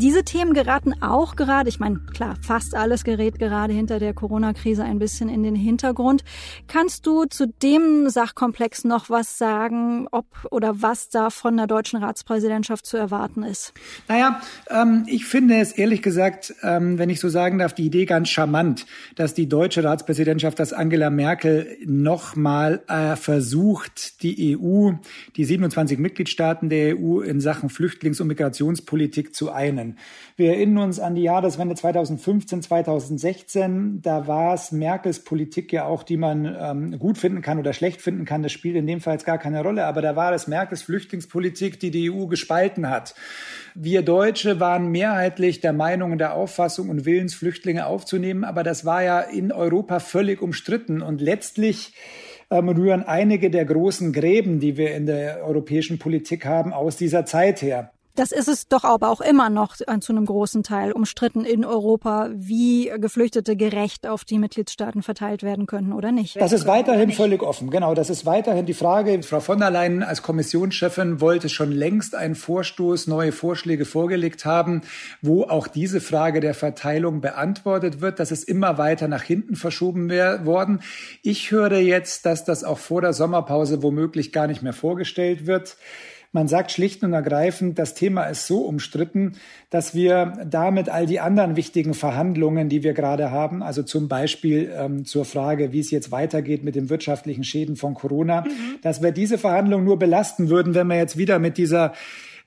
Diese 0.00 0.22
Themen 0.22 0.54
geraten 0.54 1.02
auch 1.02 1.34
gerade, 1.34 1.68
ich 1.68 1.80
meine, 1.80 1.98
klar, 1.98 2.36
fast 2.40 2.76
alles 2.76 3.02
gerät 3.02 3.40
gerade 3.40 3.72
hinter 3.72 3.98
der 3.98 4.14
Corona-Krise 4.14 4.84
ein 4.84 5.00
bisschen 5.00 5.28
in 5.28 5.42
den 5.42 5.56
Hintergrund. 5.56 6.22
Kannst 6.68 7.04
du 7.04 7.24
zu 7.24 7.48
dem 7.48 8.08
Sachkomplex 8.08 8.84
noch 8.84 9.10
was 9.10 9.38
sagen, 9.38 10.06
ob 10.12 10.26
oder 10.52 10.82
was 10.82 11.08
da 11.08 11.30
von 11.30 11.56
der 11.56 11.66
deutschen 11.66 12.00
Ratspräsidentschaft 12.00 12.86
zu 12.86 12.96
erwarten 12.96 13.42
ist? 13.42 13.72
Naja, 14.06 14.40
ähm, 14.70 15.02
ich 15.08 15.24
finde 15.24 15.56
es 15.56 15.72
ehrlich 15.72 16.00
gesagt, 16.00 16.54
ähm, 16.62 16.96
wenn 16.98 17.10
ich 17.10 17.18
so 17.18 17.28
sagen 17.28 17.58
darf, 17.58 17.72
die 17.72 17.86
Idee 17.86 18.04
ganz 18.04 18.28
charmant, 18.28 18.86
dass 19.16 19.34
die 19.34 19.48
deutsche 19.48 19.82
Ratspräsidentschaft, 19.82 20.60
dass 20.60 20.72
Angela 20.72 21.10
Merkel 21.10 21.76
nochmal 21.84 22.84
äh, 22.86 23.16
versucht, 23.16 24.22
die 24.22 24.56
EU, 24.56 24.92
die 25.34 25.44
27 25.44 25.98
Mitgliedstaaten 25.98 26.68
der 26.68 26.96
EU 26.96 27.18
in 27.18 27.40
Sachen 27.40 27.68
Flüchtlings- 27.68 28.20
und 28.20 28.28
Migrationspolitik 28.28 29.34
zu 29.34 29.50
einen 29.50 29.87
können. 29.88 29.98
Wir 30.36 30.54
erinnern 30.54 30.84
uns 30.84 31.00
an 31.00 31.14
die 31.14 31.22
Jahreswende 31.22 31.74
2015, 31.74 32.62
2016. 32.62 34.02
Da 34.02 34.26
war 34.26 34.54
es 34.54 34.72
Merkels 34.72 35.20
Politik 35.24 35.72
ja 35.72 35.86
auch, 35.86 36.02
die 36.02 36.16
man 36.16 36.56
ähm, 36.58 36.98
gut 36.98 37.18
finden 37.18 37.42
kann 37.42 37.58
oder 37.58 37.72
schlecht 37.72 38.00
finden 38.02 38.24
kann. 38.24 38.42
Das 38.42 38.52
spielt 38.52 38.76
in 38.76 38.86
dem 38.86 39.00
Fall 39.00 39.14
jetzt 39.14 39.26
gar 39.26 39.38
keine 39.38 39.62
Rolle. 39.62 39.86
Aber 39.86 40.02
da 40.02 40.16
war 40.16 40.32
es 40.32 40.46
Merkels 40.46 40.82
Flüchtlingspolitik, 40.82 41.80
die 41.80 41.90
die 41.90 42.10
EU 42.10 42.26
gespalten 42.26 42.88
hat. 42.88 43.14
Wir 43.74 44.02
Deutsche 44.02 44.60
waren 44.60 44.90
mehrheitlich 44.90 45.60
der 45.60 45.72
Meinung 45.72 46.12
und 46.12 46.18
der 46.18 46.34
Auffassung 46.34 46.88
und 46.88 47.04
Willens, 47.04 47.34
Flüchtlinge 47.34 47.86
aufzunehmen. 47.86 48.44
Aber 48.44 48.62
das 48.62 48.84
war 48.84 49.02
ja 49.02 49.20
in 49.20 49.52
Europa 49.52 50.00
völlig 50.00 50.42
umstritten. 50.42 51.02
Und 51.02 51.20
letztlich 51.20 51.94
ähm, 52.50 52.68
rühren 52.68 53.02
einige 53.02 53.50
der 53.50 53.64
großen 53.64 54.12
Gräben, 54.12 54.60
die 54.60 54.76
wir 54.76 54.94
in 54.94 55.06
der 55.06 55.44
europäischen 55.44 55.98
Politik 55.98 56.46
haben, 56.46 56.72
aus 56.72 56.96
dieser 56.96 57.26
Zeit 57.26 57.62
her. 57.62 57.92
Das 58.18 58.32
ist 58.32 58.48
es 58.48 58.66
doch 58.66 58.82
aber 58.82 59.10
auch 59.10 59.20
immer 59.20 59.48
noch 59.48 59.76
zu 59.76 59.86
einem 59.86 60.26
großen 60.26 60.64
Teil 60.64 60.90
umstritten 60.90 61.44
in 61.44 61.64
Europa, 61.64 62.30
wie 62.34 62.90
Geflüchtete 62.98 63.54
gerecht 63.54 64.08
auf 64.08 64.24
die 64.24 64.40
Mitgliedstaaten 64.40 65.04
verteilt 65.04 65.44
werden 65.44 65.66
können 65.66 65.92
oder 65.92 66.10
nicht. 66.10 66.34
Das 66.34 66.50
ist 66.50 66.66
weiterhin 66.66 67.12
völlig 67.12 67.44
offen. 67.44 67.70
Genau, 67.70 67.94
das 67.94 68.10
ist 68.10 68.26
weiterhin 68.26 68.66
die 68.66 68.74
Frage. 68.74 69.22
Frau 69.22 69.38
von 69.38 69.60
der 69.60 69.70
Leyen 69.70 70.02
als 70.02 70.22
Kommissionschefin 70.22 71.20
wollte 71.20 71.48
schon 71.48 71.70
längst 71.70 72.16
einen 72.16 72.34
Vorstoß, 72.34 73.06
neue 73.06 73.30
Vorschläge 73.30 73.84
vorgelegt 73.84 74.44
haben, 74.44 74.80
wo 75.22 75.44
auch 75.44 75.68
diese 75.68 76.00
Frage 76.00 76.40
der 76.40 76.54
Verteilung 76.54 77.20
beantwortet 77.20 78.00
wird. 78.00 78.18
Das 78.18 78.32
ist 78.32 78.48
immer 78.48 78.78
weiter 78.78 79.06
nach 79.06 79.22
hinten 79.22 79.54
verschoben 79.54 80.10
worden. 80.10 80.80
Ich 81.22 81.52
höre 81.52 81.78
jetzt, 81.78 82.26
dass 82.26 82.44
das 82.44 82.64
auch 82.64 82.78
vor 82.78 83.00
der 83.00 83.12
Sommerpause 83.12 83.80
womöglich 83.84 84.32
gar 84.32 84.48
nicht 84.48 84.60
mehr 84.62 84.72
vorgestellt 84.72 85.46
wird. 85.46 85.76
Man 86.30 86.46
sagt 86.46 86.72
schlicht 86.72 87.02
und 87.04 87.14
ergreifend, 87.14 87.78
das 87.78 87.94
Thema 87.94 88.24
ist 88.24 88.46
so 88.46 88.60
umstritten, 88.60 89.36
dass 89.70 89.94
wir 89.94 90.34
damit 90.46 90.90
all 90.90 91.06
die 91.06 91.20
anderen 91.20 91.56
wichtigen 91.56 91.94
Verhandlungen, 91.94 92.68
die 92.68 92.82
wir 92.82 92.92
gerade 92.92 93.30
haben, 93.30 93.62
also 93.62 93.82
zum 93.82 94.08
Beispiel 94.08 94.70
ähm, 94.76 95.06
zur 95.06 95.24
Frage, 95.24 95.72
wie 95.72 95.80
es 95.80 95.90
jetzt 95.90 96.12
weitergeht 96.12 96.64
mit 96.64 96.74
den 96.74 96.90
wirtschaftlichen 96.90 97.44
Schäden 97.44 97.76
von 97.76 97.94
Corona, 97.94 98.42
mhm. 98.42 98.78
dass 98.82 99.02
wir 99.02 99.10
diese 99.12 99.38
Verhandlungen 99.38 99.86
nur 99.86 99.98
belasten 99.98 100.50
würden, 100.50 100.74
wenn 100.74 100.88
wir 100.88 100.96
jetzt 100.96 101.16
wieder 101.16 101.38
mit 101.38 101.56
dieser 101.56 101.94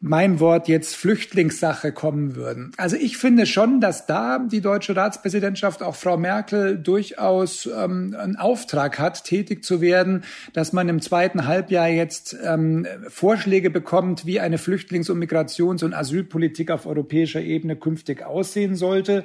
mein 0.02 0.40
Wort 0.40 0.68
jetzt 0.68 0.96
Flüchtlingssache 0.96 1.92
kommen 1.92 2.36
würden. 2.36 2.72
Also 2.78 2.96
ich 2.96 3.18
finde 3.18 3.46
schon, 3.46 3.80
dass 3.80 4.08
da 4.08 4.40
die 4.40 4.60
deutsche 4.60 4.96
Ratspräsidentschaft, 4.96 5.84
auch 5.84 5.96
Frau 5.96 6.18
Merkel, 6.18 6.80
durchaus 6.80 7.68
ähm, 7.68 8.16
einen 8.20 8.36
Auftrag 8.36 8.98
hat, 8.98 9.24
tätig 9.24 9.64
zu 9.64 9.80
werden, 9.80 10.24
dass 10.54 10.74
man 10.74 10.90
im 10.90 11.02
zweiten 11.02 11.46
Halbjahr 11.46 11.88
jetzt 11.88 12.36
ähm, 12.44 12.88
Vorschläge 13.10 13.70
bekommt, 13.70 14.26
wie 14.26 14.40
eine 14.40 14.58
Flüchtlings- 14.58 15.12
und 15.12 15.20
Migrations- 15.20 15.84
und 15.84 15.94
Asylpolitik 15.94 16.72
auf 16.72 16.88
europäischer 16.88 17.42
Ebene 17.42 17.76
künftig 17.76 18.26
aussehen 18.26 18.76
sollte 18.76 19.24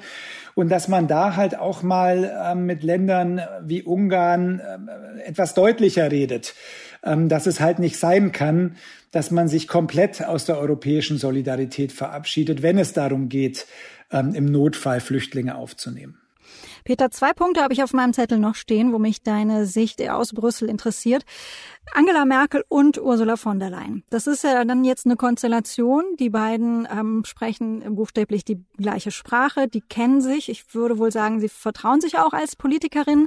und 0.56 0.70
dass 0.70 0.88
man 0.88 1.06
da 1.06 1.36
halt 1.36 1.58
auch 1.58 1.82
mal 1.82 2.34
ähm, 2.44 2.66
mit 2.66 2.82
Ländern 2.82 3.42
wie 3.62 3.82
Ungarn 3.82 4.60
äh, 4.60 5.28
etwas 5.28 5.54
deutlicher 5.54 6.10
redet, 6.10 6.54
dass 7.28 7.46
es 7.46 7.60
halt 7.60 7.78
nicht 7.78 7.98
sein 7.98 8.32
kann, 8.32 8.76
dass 9.12 9.30
man 9.30 9.48
sich 9.48 9.68
komplett 9.68 10.24
aus 10.24 10.44
der 10.44 10.58
europäischen 10.58 11.18
Solidarität 11.18 11.92
verabschiedet, 11.92 12.62
wenn 12.62 12.78
es 12.78 12.92
darum 12.92 13.28
geht, 13.28 13.66
ähm, 14.10 14.34
im 14.34 14.46
Notfall 14.46 15.00
Flüchtlinge 15.00 15.56
aufzunehmen. 15.56 16.18
Peter, 16.86 17.10
zwei 17.10 17.32
Punkte 17.32 17.64
habe 17.64 17.72
ich 17.72 17.82
auf 17.82 17.92
meinem 17.92 18.12
Zettel 18.12 18.38
noch 18.38 18.54
stehen, 18.54 18.92
wo 18.92 19.00
mich 19.00 19.24
deine 19.24 19.66
Sicht 19.66 20.00
aus 20.08 20.32
Brüssel 20.32 20.68
interessiert. 20.68 21.24
Angela 21.92 22.24
Merkel 22.24 22.64
und 22.68 23.02
Ursula 23.02 23.36
von 23.36 23.58
der 23.58 23.70
Leyen. 23.70 24.04
Das 24.08 24.28
ist 24.28 24.44
ja 24.44 24.64
dann 24.64 24.84
jetzt 24.84 25.04
eine 25.04 25.16
Konstellation. 25.16 26.04
Die 26.20 26.30
beiden 26.30 26.86
ähm, 26.88 27.24
sprechen 27.24 27.96
buchstäblich 27.96 28.44
die 28.44 28.64
gleiche 28.76 29.10
Sprache, 29.10 29.66
die 29.66 29.80
kennen 29.80 30.20
sich. 30.20 30.48
Ich 30.48 30.76
würde 30.76 30.96
wohl 30.98 31.10
sagen, 31.10 31.40
sie 31.40 31.48
vertrauen 31.48 32.00
sich 32.00 32.18
auch 32.18 32.32
als 32.32 32.54
Politikerin. 32.54 33.26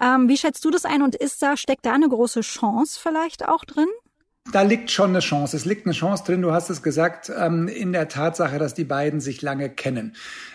Ähm, 0.00 0.30
wie 0.30 0.38
schätzt 0.38 0.64
du 0.64 0.70
das 0.70 0.86
ein 0.86 1.02
und 1.02 1.14
ist 1.14 1.42
da, 1.42 1.58
steckt 1.58 1.84
da 1.84 1.92
eine 1.92 2.08
große 2.08 2.40
Chance 2.40 2.98
vielleicht 2.98 3.46
auch 3.46 3.66
drin? 3.66 3.88
Da 4.52 4.60
liegt 4.60 4.90
schon 4.90 5.10
eine 5.10 5.20
Chance. 5.20 5.56
Es 5.56 5.64
liegt 5.64 5.86
eine 5.86 5.94
Chance 5.94 6.24
drin, 6.26 6.42
du 6.42 6.52
hast 6.52 6.68
es 6.68 6.82
gesagt, 6.82 7.32
ähm, 7.36 7.66
in 7.66 7.92
der 7.92 8.08
Tatsache, 8.08 8.58
dass 8.58 8.74
die 8.74 8.84
beiden 8.84 9.20
sich 9.20 9.40
lange 9.40 9.70
kennen. 9.70 10.14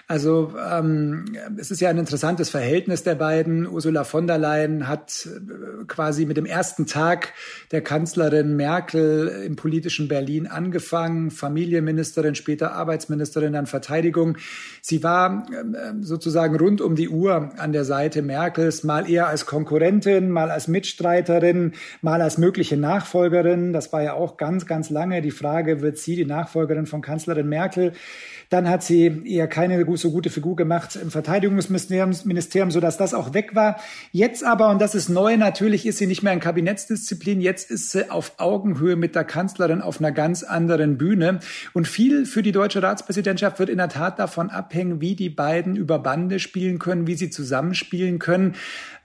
Also 0.09 0.55
ähm, 0.57 1.25
es 1.57 1.69
ist 1.69 1.81
ja 1.81 1.89
ein 1.89 1.99
interessantes 1.99 2.49
Verhältnis 2.49 3.03
der 3.03 3.13
beiden. 3.13 3.67
Ursula 3.67 4.03
von 4.03 4.25
der 4.25 4.39
Leyen 4.39 4.87
hat 4.87 5.27
äh, 5.27 5.85
quasi 5.85 6.25
mit 6.25 6.35
dem 6.35 6.47
ersten 6.47 6.87
Tag 6.87 7.33
der 7.71 7.81
Kanzlerin 7.81 8.55
Merkel 8.55 9.27
im 9.45 9.55
politischen 9.55 10.07
Berlin 10.07 10.47
angefangen, 10.47 11.29
Familienministerin, 11.29 12.33
später 12.33 12.71
Arbeitsministerin, 12.71 13.53
dann 13.53 13.67
Verteidigung. 13.67 14.37
Sie 14.81 15.03
war 15.03 15.45
äh, 15.51 15.93
sozusagen 16.01 16.55
rund 16.57 16.81
um 16.81 16.95
die 16.95 17.09
Uhr 17.09 17.51
an 17.57 17.71
der 17.71 17.85
Seite 17.85 18.23
Merkels, 18.23 18.83
mal 18.83 19.07
eher 19.07 19.27
als 19.27 19.45
Konkurrentin, 19.45 20.31
mal 20.31 20.49
als 20.49 20.67
Mitstreiterin, 20.67 21.73
mal 22.01 22.23
als 22.23 22.39
mögliche 22.39 22.77
Nachfolgerin. 22.77 23.73
Das 23.79 23.93
war 23.93 24.03
ja 24.03 24.11
auch 24.11 24.35
ganz, 24.35 24.65
ganz 24.65 24.89
lange 24.89 25.21
die 25.21 25.31
Frage, 25.31 25.79
wird 25.79 25.97
sie 25.97 26.17
die 26.17 26.25
Nachfolgerin 26.25 26.85
von 26.85 27.01
Kanzlerin 27.01 27.47
Merkel? 27.47 27.93
Dann 28.49 28.67
hat 28.67 28.83
sie 28.83 29.21
eher 29.25 29.47
keine 29.47 29.85
so 29.95 30.11
gute 30.11 30.29
Figur 30.29 30.57
gemacht 30.57 30.97
im 31.01 31.11
Verteidigungsministerium, 31.11 32.71
sodass 32.71 32.97
das 32.97 33.13
auch 33.13 33.33
weg 33.33 33.55
war. 33.55 33.79
Jetzt 34.11 34.43
aber, 34.43 34.69
und 34.69 34.81
das 34.81 34.95
ist 34.95 35.07
neu, 35.07 35.37
natürlich 35.37 35.85
ist 35.85 35.99
sie 35.99 36.07
nicht 36.07 36.23
mehr 36.23 36.33
in 36.33 36.41
Kabinettsdisziplin. 36.41 37.39
Jetzt 37.39 37.71
ist 37.71 37.91
sie 37.91 38.11
auf 38.11 38.33
Augenhöhe 38.37 38.97
mit 38.97 39.15
der 39.15 39.23
Kanzlerin 39.23 39.81
auf 39.81 39.99
einer 39.99 40.11
ganz 40.11 40.43
anderen 40.43 40.97
Bühne. 40.97 41.39
Und 41.73 41.87
viel 41.87 42.25
für 42.25 42.41
die 42.41 42.51
deutsche 42.51 42.83
Ratspräsidentschaft 42.83 43.59
wird 43.59 43.69
in 43.69 43.77
der 43.77 43.87
Tat 43.89 44.19
davon 44.19 44.49
abhängen, 44.49 44.99
wie 44.99 45.15
die 45.15 45.29
beiden 45.29 45.77
über 45.77 45.99
Bande 45.99 46.39
spielen 46.39 46.79
können, 46.79 47.07
wie 47.07 47.15
sie 47.15 47.29
zusammenspielen 47.29 48.19
können. 48.19 48.55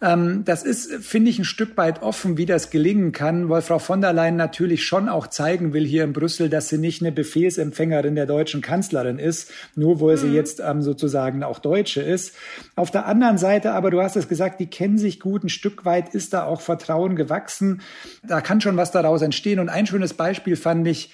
Ähm, 0.04 0.44
das 0.44 0.62
ist, 0.64 0.92
finde 1.02 1.30
ich, 1.30 1.38
ein 1.38 1.44
Stück 1.44 1.78
weit 1.78 2.02
offen, 2.02 2.36
wie 2.36 2.44
das 2.44 2.68
gelingen 2.68 3.12
kann, 3.12 3.48
weil 3.48 3.62
Frau 3.62 3.78
von 3.78 4.02
der 4.02 4.12
Leyen 4.12 4.36
natürlich 4.36 4.84
schon 4.84 5.08
auch 5.08 5.28
zeigen 5.28 5.72
will 5.72 5.86
hier 5.86 6.04
in 6.04 6.12
Brüssel, 6.12 6.50
dass 6.50 6.68
sie 6.68 6.76
nicht 6.76 7.00
eine 7.00 7.10
Befehlsempfängerin 7.10 8.14
der 8.14 8.26
deutschen 8.26 8.60
Kanzlerin 8.60 9.18
ist, 9.18 9.50
nur 9.74 10.02
weil 10.02 10.16
mhm. 10.16 10.20
sie 10.20 10.28
jetzt 10.32 10.60
ähm, 10.60 10.82
sozusagen 10.82 11.42
auch 11.42 11.58
Deutsche 11.58 12.02
ist. 12.02 12.34
Auf 12.76 12.90
der 12.90 13.06
anderen 13.06 13.38
Seite 13.38 13.72
aber, 13.72 13.90
du 13.90 14.02
hast 14.02 14.16
es 14.16 14.28
gesagt, 14.28 14.60
die 14.60 14.66
kennen 14.66 14.98
sich 14.98 15.20
gut, 15.20 15.42
ein 15.42 15.48
Stück 15.48 15.86
weit 15.86 16.14
ist 16.14 16.34
da 16.34 16.44
auch 16.44 16.60
Vertrauen 16.60 17.16
gewachsen. 17.16 17.80
Da 18.22 18.42
kann 18.42 18.60
schon 18.60 18.76
was 18.76 18.90
daraus 18.90 19.22
entstehen. 19.22 19.58
Und 19.58 19.70
ein 19.70 19.86
schönes 19.86 20.12
Beispiel 20.12 20.56
fand 20.56 20.86
ich, 20.86 21.12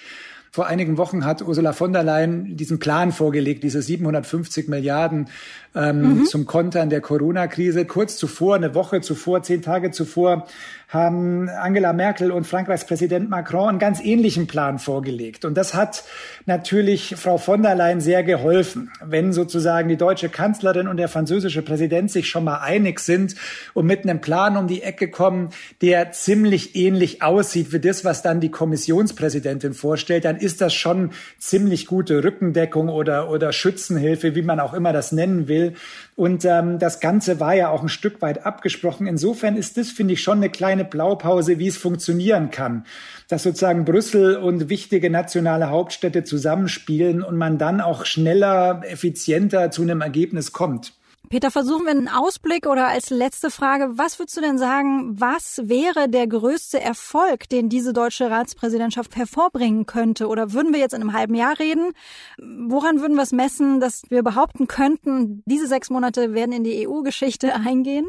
vor 0.53 0.67
einigen 0.67 0.97
Wochen 0.97 1.23
hat 1.23 1.41
Ursula 1.41 1.71
von 1.71 1.93
der 1.93 2.03
Leyen 2.03 2.57
diesen 2.57 2.77
Plan 2.77 3.13
vorgelegt, 3.13 3.63
diese 3.63 3.81
750 3.81 4.67
Milliarden 4.67 5.29
ähm, 5.73 6.01
mhm. 6.01 6.25
zum 6.25 6.45
Kontern 6.45 6.89
der 6.89 6.99
Corona-Krise. 6.99 7.85
Kurz 7.85 8.17
zuvor, 8.17 8.55
eine 8.55 8.75
Woche 8.75 8.99
zuvor, 8.99 9.43
zehn 9.43 9.61
Tage 9.61 9.91
zuvor, 9.91 10.47
haben 10.91 11.47
Angela 11.47 11.93
Merkel 11.93 12.31
und 12.31 12.45
Frankreichs 12.45 12.85
Präsident 12.85 13.29
Macron 13.29 13.69
einen 13.69 13.79
ganz 13.79 14.03
ähnlichen 14.03 14.45
Plan 14.45 14.77
vorgelegt. 14.77 15.45
Und 15.45 15.55
das 15.55 15.73
hat 15.73 16.03
natürlich 16.45 17.15
Frau 17.17 17.37
von 17.37 17.63
der 17.63 17.75
Leyen 17.75 18.01
sehr 18.01 18.23
geholfen. 18.23 18.91
Wenn 19.01 19.31
sozusagen 19.31 19.87
die 19.87 19.95
deutsche 19.95 20.27
Kanzlerin 20.27 20.89
und 20.89 20.97
der 20.97 21.07
französische 21.07 21.61
Präsident 21.61 22.11
sich 22.11 22.27
schon 22.27 22.43
mal 22.43 22.57
einig 22.57 22.99
sind 22.99 23.35
und 23.73 23.85
mit 23.85 24.03
einem 24.03 24.19
Plan 24.19 24.57
um 24.57 24.67
die 24.67 24.83
Ecke 24.83 25.09
kommen, 25.09 25.51
der 25.81 26.11
ziemlich 26.11 26.75
ähnlich 26.75 27.21
aussieht 27.21 27.71
wie 27.71 27.79
das, 27.79 28.03
was 28.03 28.21
dann 28.21 28.41
die 28.41 28.51
Kommissionspräsidentin 28.51 29.73
vorstellt, 29.73 30.25
dann 30.25 30.35
ist 30.35 30.59
das 30.59 30.73
schon 30.73 31.11
ziemlich 31.39 31.87
gute 31.87 32.21
Rückendeckung 32.21 32.89
oder, 32.89 33.29
oder 33.29 33.53
Schützenhilfe, 33.53 34.35
wie 34.35 34.41
man 34.41 34.59
auch 34.59 34.73
immer 34.73 34.91
das 34.91 35.13
nennen 35.13 35.47
will. 35.47 35.73
Und 36.17 36.43
ähm, 36.45 36.77
das 36.77 36.99
Ganze 36.99 37.39
war 37.39 37.55
ja 37.55 37.69
auch 37.69 37.81
ein 37.81 37.89
Stück 37.89 38.21
weit 38.21 38.45
abgesprochen. 38.45 39.07
Insofern 39.07 39.55
ist 39.55 39.77
das, 39.77 39.89
finde 39.89 40.13
ich, 40.13 40.21
schon 40.21 40.37
eine 40.37 40.49
kleine 40.49 40.80
Blaupause, 40.83 41.59
wie 41.59 41.67
es 41.67 41.77
funktionieren 41.77 42.51
kann. 42.51 42.85
Dass 43.27 43.43
sozusagen 43.43 43.85
Brüssel 43.85 44.37
und 44.37 44.69
wichtige 44.69 45.09
nationale 45.09 45.69
Hauptstädte 45.69 46.23
zusammenspielen 46.23 47.23
und 47.23 47.37
man 47.37 47.57
dann 47.57 47.81
auch 47.81 48.05
schneller, 48.05 48.81
effizienter 48.85 49.71
zu 49.71 49.83
einem 49.83 50.01
Ergebnis 50.01 50.51
kommt. 50.51 50.93
Peter, 51.31 51.49
versuchen 51.49 51.85
wir 51.85 51.91
einen 51.91 52.09
Ausblick 52.09 52.67
oder 52.67 52.89
als 52.89 53.09
letzte 53.09 53.51
Frage, 53.51 53.97
was 53.97 54.19
würdest 54.19 54.35
du 54.35 54.41
denn 54.41 54.57
sagen, 54.57 55.17
was 55.17 55.61
wäre 55.63 56.09
der 56.09 56.27
größte 56.27 56.81
Erfolg, 56.81 57.47
den 57.47 57.69
diese 57.69 57.93
deutsche 57.93 58.29
Ratspräsidentschaft 58.29 59.15
hervorbringen 59.15 59.85
könnte? 59.85 60.27
Oder 60.27 60.51
würden 60.51 60.73
wir 60.73 60.81
jetzt 60.81 60.93
in 60.93 60.99
einem 60.99 61.13
halben 61.13 61.33
Jahr 61.33 61.57
reden? 61.57 61.93
Woran 62.37 62.99
würden 62.99 63.15
wir 63.15 63.23
es 63.23 63.31
messen, 63.31 63.79
dass 63.79 64.01
wir 64.09 64.23
behaupten 64.23 64.67
könnten, 64.67 65.41
diese 65.45 65.67
sechs 65.67 65.89
Monate 65.89 66.33
werden 66.33 66.51
in 66.51 66.65
die 66.65 66.85
EU-Geschichte 66.85 67.55
eingehen? 67.55 68.07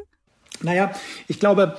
Naja, 0.61 0.91
ich 1.29 1.39
glaube, 1.39 1.77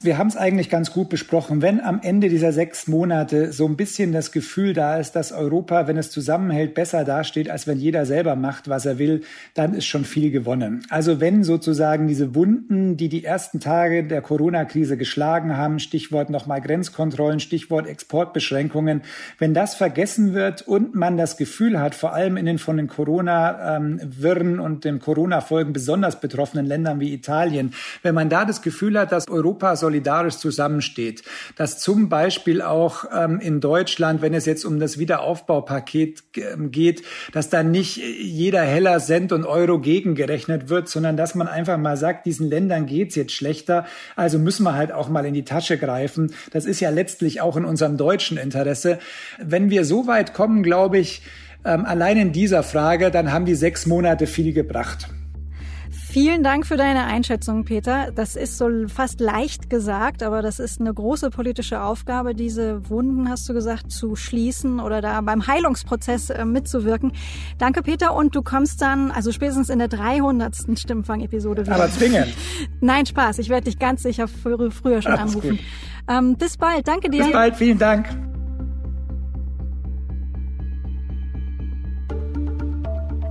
wir 0.00 0.16
haben 0.16 0.28
es 0.28 0.36
eigentlich 0.36 0.70
ganz 0.70 0.92
gut 0.92 1.08
besprochen. 1.08 1.60
Wenn 1.60 1.80
am 1.80 1.98
Ende 2.00 2.28
dieser 2.28 2.52
sechs 2.52 2.86
Monate 2.86 3.52
so 3.52 3.66
ein 3.66 3.76
bisschen 3.76 4.12
das 4.12 4.30
Gefühl 4.30 4.72
da 4.72 4.96
ist, 4.96 5.16
dass 5.16 5.32
Europa, 5.32 5.88
wenn 5.88 5.96
es 5.96 6.12
zusammenhält, 6.12 6.74
besser 6.74 7.04
dasteht, 7.04 7.50
als 7.50 7.66
wenn 7.66 7.78
jeder 7.78 8.06
selber 8.06 8.36
macht, 8.36 8.68
was 8.68 8.86
er 8.86 9.00
will, 9.00 9.22
dann 9.54 9.74
ist 9.74 9.86
schon 9.86 10.04
viel 10.04 10.30
gewonnen. 10.30 10.86
Also 10.88 11.20
wenn 11.20 11.42
sozusagen 11.42 12.06
diese 12.06 12.36
Wunden, 12.36 12.96
die 12.96 13.08
die 13.08 13.24
ersten 13.24 13.58
Tage 13.58 14.04
der 14.04 14.22
Corona-Krise 14.22 14.96
geschlagen 14.96 15.56
haben, 15.56 15.80
Stichwort 15.80 16.30
nochmal 16.30 16.60
Grenzkontrollen, 16.60 17.40
Stichwort 17.40 17.88
Exportbeschränkungen, 17.88 19.02
wenn 19.40 19.52
das 19.52 19.74
vergessen 19.74 20.32
wird 20.32 20.62
und 20.62 20.94
man 20.94 21.16
das 21.16 21.36
Gefühl 21.36 21.80
hat, 21.80 21.96
vor 21.96 22.12
allem 22.12 22.36
in 22.36 22.46
den 22.46 22.58
von 22.58 22.76
den 22.76 22.86
Corona-Wirren 22.86 24.60
und 24.60 24.84
den 24.84 25.00
Corona-Folgen 25.00 25.72
besonders 25.72 26.20
betroffenen 26.20 26.66
Ländern 26.66 27.00
wie 27.00 27.12
Italien, 27.12 27.74
wenn 28.04 28.14
man 28.14 28.28
da 28.28 28.44
das 28.44 28.62
Gefühl 28.62 28.96
hat, 28.96 29.10
dass 29.10 29.26
Europa 29.26 29.74
so 29.74 29.87
solidarisch 29.88 30.36
zusammensteht. 30.36 31.22
Dass 31.56 31.78
zum 31.78 32.10
Beispiel 32.10 32.60
auch 32.60 33.04
ähm, 33.10 33.40
in 33.40 33.60
Deutschland, 33.60 34.20
wenn 34.20 34.34
es 34.34 34.44
jetzt 34.44 34.64
um 34.64 34.78
das 34.78 34.98
Wiederaufbaupaket 34.98 36.22
ähm, 36.36 36.70
geht, 36.70 37.02
dass 37.32 37.48
da 37.48 37.62
nicht 37.62 37.96
jeder 37.96 38.62
Heller 38.62 38.98
Cent 38.98 39.32
und 39.32 39.46
Euro 39.46 39.80
gegengerechnet 39.80 40.68
wird, 40.68 40.88
sondern 40.88 41.16
dass 41.16 41.34
man 41.34 41.48
einfach 41.48 41.78
mal 41.78 41.96
sagt, 41.96 42.26
diesen 42.26 42.50
Ländern 42.50 42.84
geht's 42.84 43.14
jetzt 43.14 43.32
schlechter, 43.32 43.86
also 44.14 44.38
müssen 44.38 44.64
wir 44.64 44.74
halt 44.74 44.92
auch 44.92 45.08
mal 45.08 45.24
in 45.24 45.34
die 45.34 45.44
Tasche 45.44 45.78
greifen. 45.78 46.34
Das 46.52 46.66
ist 46.66 46.80
ja 46.80 46.90
letztlich 46.90 47.40
auch 47.40 47.56
in 47.56 47.64
unserem 47.64 47.96
deutschen 47.96 48.36
Interesse. 48.36 48.98
Wenn 49.42 49.70
wir 49.70 49.86
so 49.86 50.06
weit 50.06 50.34
kommen, 50.34 50.62
glaube 50.62 50.98
ich, 50.98 51.22
ähm, 51.64 51.86
allein 51.86 52.18
in 52.18 52.32
dieser 52.32 52.62
Frage, 52.62 53.10
dann 53.10 53.32
haben 53.32 53.46
die 53.46 53.54
sechs 53.54 53.86
Monate 53.86 54.26
viel 54.26 54.52
gebracht. 54.52 55.08
Vielen 56.10 56.42
Dank 56.42 56.66
für 56.66 56.78
deine 56.78 57.04
Einschätzung, 57.04 57.64
Peter. 57.64 58.10
Das 58.14 58.34
ist 58.34 58.56
so 58.56 58.66
fast 58.88 59.20
leicht 59.20 59.68
gesagt, 59.68 60.22
aber 60.22 60.40
das 60.40 60.58
ist 60.58 60.80
eine 60.80 60.94
große 60.94 61.28
politische 61.28 61.82
Aufgabe, 61.82 62.34
diese 62.34 62.88
Wunden, 62.88 63.28
hast 63.28 63.46
du 63.46 63.52
gesagt, 63.52 63.92
zu 63.92 64.16
schließen 64.16 64.80
oder 64.80 65.02
da 65.02 65.20
beim 65.20 65.46
Heilungsprozess 65.46 66.30
äh, 66.30 66.46
mitzuwirken. 66.46 67.12
Danke, 67.58 67.82
Peter. 67.82 68.14
Und 68.14 68.34
du 68.34 68.40
kommst 68.40 68.80
dann, 68.80 69.10
also 69.10 69.32
spätestens 69.32 69.68
in 69.68 69.80
der 69.80 69.88
300. 69.88 70.78
Stimmfang-Episode 70.78 71.66
wieder. 71.66 71.74
Aber 71.74 71.90
zwingend. 71.90 72.28
Nein, 72.80 73.04
Spaß. 73.04 73.38
Ich 73.38 73.50
werde 73.50 73.64
dich 73.64 73.78
ganz 73.78 74.02
sicher 74.02 74.28
früher, 74.28 74.70
früher 74.70 75.02
schon 75.02 75.12
Alles 75.12 75.36
anrufen. 75.36 75.58
Ähm, 76.08 76.36
bis 76.36 76.56
bald. 76.56 76.88
Danke 76.88 77.10
dir. 77.10 77.24
Bis 77.24 77.32
bald. 77.32 77.56
Vielen 77.56 77.78
Dank. 77.78 78.27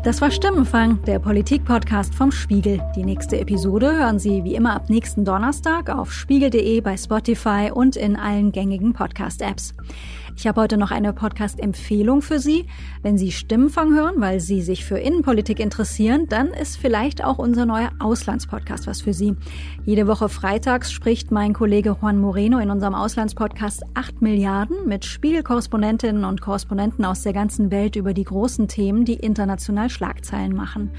Das 0.07 0.21
war 0.21 0.31
Stimmenfang, 0.31 1.01
der 1.03 1.19
Politik-Podcast 1.19 2.15
vom 2.15 2.31
Spiegel. 2.31 2.81
Die 2.95 3.03
nächste 3.03 3.41
Episode 3.41 3.91
hören 3.91 4.19
Sie 4.19 4.45
wie 4.45 4.55
immer 4.55 4.73
ab 4.73 4.89
nächsten 4.89 5.25
Donnerstag 5.25 5.89
auf 5.89 6.13
spiegel.de, 6.13 6.79
bei 6.79 6.95
Spotify 6.95 7.71
und 7.73 7.97
in 7.97 8.15
allen 8.15 8.53
gängigen 8.53 8.93
Podcast-Apps. 8.93 9.75
Ich 10.39 10.45
habe 10.45 10.61
heute 10.61 10.77
noch 10.77 10.91
eine 10.91 11.13
Podcast-Empfehlung 11.13 12.21
für 12.21 12.37
Sie. 12.37 12.67
Wenn 13.01 13.17
Sie 13.17 13.31
Stimmenfang 13.31 13.95
hören, 13.95 14.21
weil 14.21 14.39
Sie 14.39 14.61
sich 14.61 14.85
für 14.85 14.99
Innenpolitik 14.99 15.59
interessieren, 15.59 16.27
dann 16.29 16.49
ist 16.49 16.77
vielleicht 16.77 17.23
auch 17.23 17.39
unser 17.39 17.65
neuer 17.65 17.89
Auslandspodcast 17.97 18.85
was 18.85 19.01
für 19.01 19.13
Sie. 19.13 19.35
Jede 19.83 20.05
Woche 20.05 20.29
freitags 20.29 20.91
spricht 20.91 21.31
mein 21.31 21.53
Kollege 21.53 21.97
Juan 21.99 22.19
Moreno 22.19 22.59
in 22.59 22.69
unserem 22.69 22.93
Auslandspodcast 22.93 23.81
8 23.95 24.21
Milliarden 24.21 24.87
mit 24.87 25.05
Spiegelkorrespondentinnen 25.05 26.23
und 26.23 26.39
Korrespondenten 26.39 27.03
aus 27.03 27.23
der 27.23 27.33
ganzen 27.33 27.71
Welt 27.71 27.95
über 27.95 28.13
die 28.13 28.25
großen 28.25 28.67
Themen, 28.67 29.05
die 29.05 29.15
international 29.15 29.89
Schlagzeilen 29.89 30.55
machen. 30.55 30.91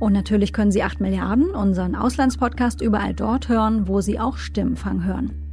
Und 0.00 0.14
natürlich 0.14 0.54
können 0.54 0.72
Sie 0.72 0.82
8 0.82 1.02
Milliarden, 1.02 1.50
unseren 1.50 1.94
Auslandspodcast, 1.94 2.80
überall 2.80 3.12
dort 3.12 3.50
hören, 3.50 3.86
wo 3.86 4.00
Sie 4.00 4.18
auch 4.18 4.38
Stimmenfang 4.38 5.04
hören. 5.04 5.47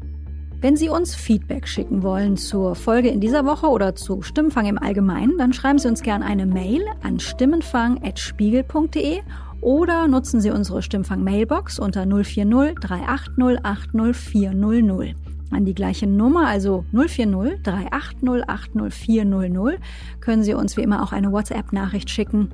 Wenn 0.65 0.77
Sie 0.77 0.89
uns 0.89 1.13
Feedback 1.13 1.67
schicken 1.67 2.01
wollen 2.01 2.37
zur 2.37 2.73
Folge 2.73 3.09
in 3.09 3.19
dieser 3.19 3.45
Woche 3.45 3.67
oder 3.67 3.93
zu 3.93 4.23
Stimmenfang 4.23 4.65
im 4.65 4.79
Allgemeinen, 4.79 5.37
dann 5.37 5.53
schreiben 5.53 5.77
Sie 5.77 5.87
uns 5.87 6.01
gerne 6.01 6.25
eine 6.25 6.47
Mail 6.47 6.81
an 7.03 7.19
stimmenfang.spiegel.de 7.19 9.19
oder 9.61 10.07
nutzen 10.07 10.41
Sie 10.41 10.49
unsere 10.49 10.81
Stimmfang-Mailbox 10.81 11.77
unter 11.77 12.07
040 12.07 12.79
380 12.79 13.63
80 13.63 14.15
400. 14.15 15.13
An 15.51 15.65
die 15.65 15.75
gleiche 15.75 16.07
Nummer, 16.07 16.47
also 16.47 16.83
040 16.93 17.61
380 17.61 18.49
80 18.49 18.91
400, 18.91 19.79
können 20.19 20.41
Sie 20.41 20.55
uns 20.55 20.77
wie 20.77 20.81
immer 20.81 21.03
auch 21.03 21.11
eine 21.11 21.31
WhatsApp-Nachricht 21.31 22.09
schicken. 22.09 22.49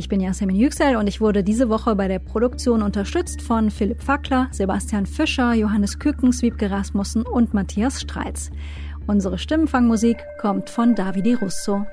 Ich 0.00 0.08
bin 0.08 0.22
Yasemin 0.22 0.56
Yüksel 0.56 0.96
und 0.96 1.08
ich 1.08 1.20
wurde 1.20 1.44
diese 1.44 1.68
Woche 1.68 1.94
bei 1.94 2.08
der 2.08 2.20
Produktion 2.20 2.82
unterstützt 2.82 3.42
von 3.42 3.70
Philipp 3.70 4.02
Fackler, 4.02 4.48
Sebastian 4.50 5.04
Fischer, 5.04 5.52
Johannes 5.52 5.98
Küken, 5.98 6.32
Wiebke 6.40 6.70
Rasmussen 6.70 7.20
und 7.20 7.52
Matthias 7.52 8.00
Streitz. 8.00 8.50
Unsere 9.06 9.36
Stimmenfangmusik 9.36 10.16
kommt 10.40 10.70
von 10.70 10.94
Davide 10.94 11.38
Russo. 11.38 11.84